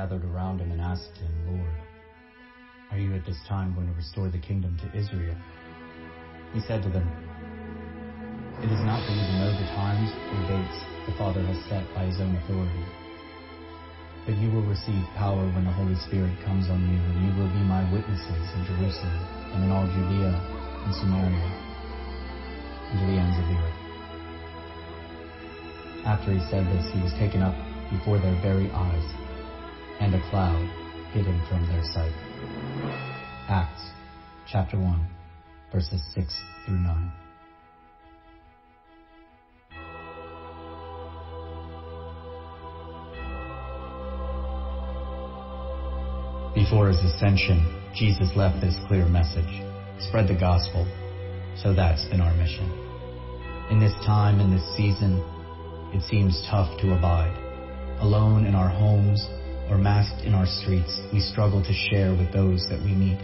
Gathered 0.00 0.24
around 0.24 0.64
him 0.64 0.72
and 0.72 0.80
asked 0.80 1.12
him, 1.20 1.28
Lord, 1.44 1.76
are 2.88 2.96
you 2.96 3.12
at 3.12 3.20
this 3.28 3.36
time 3.44 3.76
going 3.76 3.84
to 3.84 3.92
restore 3.92 4.32
the 4.32 4.40
kingdom 4.40 4.72
to 4.80 4.88
Israel? 4.96 5.36
He 6.56 6.64
said 6.64 6.80
to 6.84 6.88
them, 6.88 7.04
It 8.64 8.72
is 8.72 8.80
not 8.88 9.04
for 9.04 9.12
you 9.12 9.20
to 9.20 9.34
know 9.36 9.52
the 9.52 9.68
times 9.76 10.08
or 10.08 10.40
dates 10.48 10.80
the 11.04 11.12
Father 11.20 11.44
has 11.44 11.60
set 11.68 11.84
by 11.92 12.08
his 12.08 12.16
own 12.16 12.32
authority. 12.32 12.86
But 14.24 14.40
you 14.40 14.48
will 14.48 14.64
receive 14.64 15.04
power 15.20 15.44
when 15.52 15.68
the 15.68 15.76
Holy 15.76 16.00
Spirit 16.08 16.32
comes 16.48 16.72
on 16.72 16.80
you, 16.80 16.96
and 16.96 17.20
you 17.20 17.36
will 17.36 17.52
be 17.52 17.60
my 17.68 17.84
witnesses 17.92 18.46
in 18.56 18.60
Jerusalem 18.72 19.20
and 19.52 19.68
in 19.68 19.70
all 19.70 19.84
Judea 19.84 20.32
and 20.32 20.96
Samaria 20.96 21.44
and 22.88 22.96
to 22.96 23.04
the 23.04 23.20
ends 23.20 23.36
of 23.36 23.44
the 23.52 23.56
earth. 23.60 23.80
After 26.08 26.32
he 26.32 26.40
said 26.48 26.64
this, 26.72 26.88
he 26.88 27.04
was 27.04 27.12
taken 27.20 27.44
up 27.44 27.52
before 27.92 28.16
their 28.16 28.40
very 28.40 28.72
eyes, 28.72 29.19
and 30.00 30.14
a 30.14 30.30
cloud 30.30 30.68
hid 31.12 31.26
him 31.26 31.40
from 31.48 31.66
their 31.68 31.82
sight. 31.84 32.12
Acts 33.48 33.90
chapter 34.50 34.78
1, 34.78 35.08
verses 35.72 36.02
6 36.14 36.40
through 36.66 36.78
9. 36.78 37.12
Before 46.54 46.88
his 46.88 46.98
ascension, 46.98 47.92
Jesus 47.94 48.30
left 48.36 48.60
this 48.60 48.76
clear 48.88 49.06
message 49.06 49.62
spread 50.08 50.28
the 50.28 50.34
gospel. 50.34 50.86
So 51.56 51.74
that's 51.74 52.04
been 52.06 52.20
our 52.20 52.34
mission. 52.34 52.66
In 53.70 53.78
this 53.78 53.92
time, 54.06 54.40
in 54.40 54.50
this 54.50 54.64
season, 54.76 55.22
it 55.92 56.02
seems 56.02 56.40
tough 56.50 56.80
to 56.80 56.94
abide. 56.94 57.36
Alone 58.00 58.46
in 58.46 58.54
our 58.54 58.68
homes 58.68 59.20
or 59.70 59.78
masked 59.78 60.26
in 60.26 60.34
our 60.34 60.46
streets, 60.46 60.98
we 61.12 61.20
struggle 61.20 61.62
to 61.62 61.72
share 61.72 62.10
with 62.10 62.32
those 62.34 62.66
that 62.68 62.82
we 62.82 62.90
meet. 62.90 63.22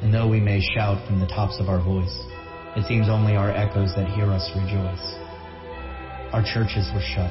And 0.00 0.12
though 0.12 0.26
we 0.26 0.40
may 0.40 0.60
shout 0.60 1.06
from 1.06 1.20
the 1.20 1.28
tops 1.28 1.60
of 1.60 1.68
our 1.68 1.82
voice, 1.82 2.16
it 2.74 2.88
seems 2.88 3.08
only 3.08 3.36
our 3.36 3.52
echoes 3.52 3.92
that 3.96 4.08
hear 4.16 4.32
us 4.32 4.48
rejoice. 4.56 5.06
Our 6.32 6.40
churches 6.40 6.88
were 6.96 7.04
shut, 7.04 7.30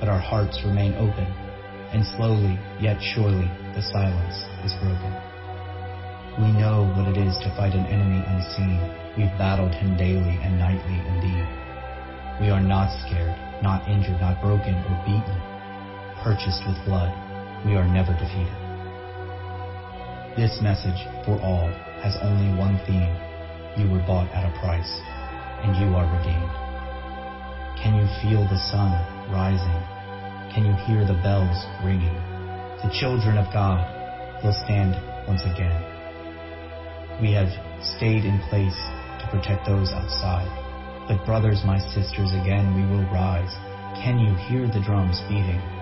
but 0.00 0.08
our 0.08 0.18
hearts 0.18 0.62
remain 0.64 0.96
open, 0.96 1.28
and 1.92 2.00
slowly, 2.16 2.56
yet 2.80 2.96
surely, 3.12 3.50
the 3.76 3.84
silence 3.92 4.40
is 4.64 4.72
broken. 4.80 5.12
We 6.40 6.56
know 6.56 6.88
what 6.96 7.12
it 7.12 7.20
is 7.20 7.36
to 7.44 7.52
fight 7.58 7.74
an 7.74 7.84
enemy 7.90 8.24
unseen. 8.24 8.80
We've 9.18 9.36
battled 9.36 9.74
him 9.74 9.98
daily 9.98 10.38
and 10.40 10.56
nightly 10.56 10.96
indeed. 10.96 11.44
We 12.40 12.48
are 12.48 12.62
not 12.62 12.88
scared, 13.04 13.36
not 13.60 13.84
injured, 13.90 14.20
not 14.20 14.40
broken 14.40 14.72
or 14.88 14.96
beaten. 15.04 15.49
Purchased 16.22 16.60
with 16.68 16.76
blood, 16.84 17.08
we 17.64 17.80
are 17.80 17.88
never 17.88 18.12
defeated. 18.12 18.60
This 20.36 20.60
message 20.60 21.00
for 21.24 21.40
all 21.40 21.72
has 22.04 22.12
only 22.20 22.52
one 22.60 22.76
theme. 22.84 23.08
You 23.80 23.88
were 23.88 24.04
bought 24.04 24.28
at 24.36 24.44
a 24.44 24.52
price, 24.60 25.00
and 25.64 25.72
you 25.80 25.96
are 25.96 26.04
redeemed. 26.04 26.54
Can 27.80 27.96
you 27.96 28.04
feel 28.20 28.44
the 28.52 28.60
sun 28.68 28.92
rising? 29.32 29.80
Can 30.52 30.68
you 30.68 30.76
hear 30.84 31.08
the 31.08 31.16
bells 31.24 31.56
ringing? 31.80 32.12
The 32.84 32.92
children 33.00 33.40
of 33.40 33.48
God 33.48 33.80
will 34.44 34.52
stand 34.68 35.00
once 35.24 35.40
again. 35.48 35.80
We 37.24 37.32
have 37.32 37.48
stayed 37.96 38.28
in 38.28 38.44
place 38.52 38.76
to 39.24 39.28
protect 39.32 39.64
those 39.64 39.88
outside. 39.88 40.52
But 41.08 41.24
brothers, 41.24 41.64
my 41.64 41.80
sisters, 41.96 42.28
again 42.36 42.76
we 42.76 42.84
will 42.84 43.08
rise. 43.08 43.56
Can 44.04 44.20
you 44.20 44.36
hear 44.52 44.68
the 44.68 44.84
drums 44.84 45.16
beating? 45.24 45.79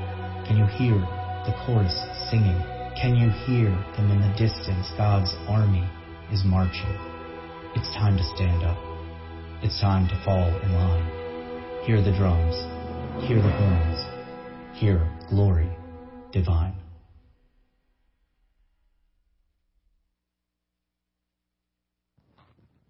Can 0.48 0.56
you 0.56 0.64
hear 0.64 0.98
the 1.44 1.52
chorus 1.66 1.92
singing? 2.30 2.56
Can 2.96 3.14
you 3.14 3.28
hear 3.44 3.68
them 3.96 4.10
in 4.10 4.18
the 4.22 4.32
distance? 4.38 4.90
God's 4.96 5.30
army 5.46 5.86
is 6.32 6.42
marching. 6.42 6.88
It's 7.76 7.88
time 7.90 8.16
to 8.16 8.24
stand 8.34 8.62
up. 8.64 8.78
It's 9.62 9.78
time 9.78 10.08
to 10.08 10.24
fall 10.24 10.48
in 10.62 10.72
line. 10.72 11.84
Hear 11.84 12.00
the 12.00 12.16
drums. 12.16 12.54
Hear 13.28 13.42
the 13.42 13.50
horns. 13.50 14.78
Hear 14.78 15.06
glory 15.28 15.70
divine. 16.32 16.76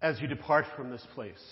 As 0.01 0.21
you 0.21 0.27
depart 0.27 0.63
from 0.77 0.91
this 0.91 1.05
place, 1.13 1.43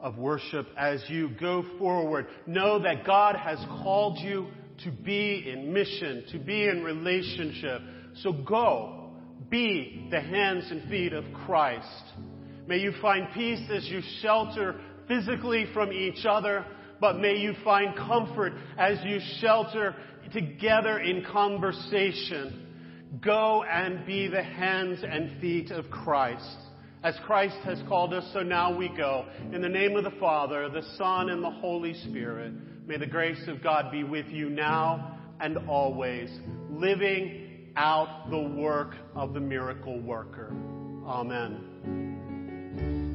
of 0.00 0.18
worship 0.18 0.66
as 0.76 1.02
you 1.08 1.30
go 1.40 1.64
forward. 1.78 2.26
Know 2.46 2.80
that 2.80 3.06
God 3.06 3.36
has 3.36 3.58
called 3.82 4.18
you 4.18 4.48
to 4.84 4.90
be 4.90 5.50
in 5.52 5.72
mission, 5.72 6.24
to 6.32 6.38
be 6.38 6.68
in 6.68 6.82
relationship. 6.82 7.80
So 8.22 8.32
go, 8.32 9.10
be 9.48 10.08
the 10.10 10.20
hands 10.20 10.64
and 10.70 10.88
feet 10.88 11.12
of 11.12 11.24
Christ. 11.44 12.04
May 12.66 12.78
you 12.78 12.92
find 13.00 13.28
peace 13.32 13.62
as 13.70 13.86
you 13.86 14.00
shelter 14.20 14.80
physically 15.06 15.66
from 15.72 15.92
each 15.92 16.26
other, 16.26 16.64
but 17.00 17.18
may 17.18 17.36
you 17.36 17.54
find 17.62 17.96
comfort 17.96 18.54
as 18.78 18.98
you 19.04 19.20
shelter 19.40 19.94
together 20.32 20.98
in 20.98 21.24
conversation. 21.24 22.66
Go 23.20 23.62
and 23.62 24.04
be 24.04 24.28
the 24.28 24.42
hands 24.42 25.04
and 25.08 25.40
feet 25.40 25.70
of 25.70 25.88
Christ. 25.90 26.56
As 27.04 27.14
Christ 27.24 27.56
has 27.64 27.80
called 27.86 28.12
us, 28.12 28.28
so 28.32 28.40
now 28.40 28.76
we 28.76 28.88
go. 28.88 29.26
In 29.52 29.62
the 29.62 29.68
name 29.68 29.96
of 29.96 30.02
the 30.02 30.18
Father, 30.18 30.68
the 30.68 30.82
Son, 30.96 31.30
and 31.30 31.42
the 31.42 31.50
Holy 31.50 31.94
Spirit, 31.94 32.52
may 32.86 32.96
the 32.96 33.06
grace 33.06 33.48
of 33.48 33.62
God 33.62 33.90
be 33.90 34.04
with 34.04 34.26
you 34.28 34.48
now 34.48 35.18
and 35.40 35.58
always, 35.68 36.30
living 36.70 37.72
out 37.76 38.30
the 38.30 38.38
work 38.38 38.94
of 39.14 39.34
the 39.34 39.40
miracle 39.40 40.00
worker. 40.00 40.54
Amen. 41.06 43.05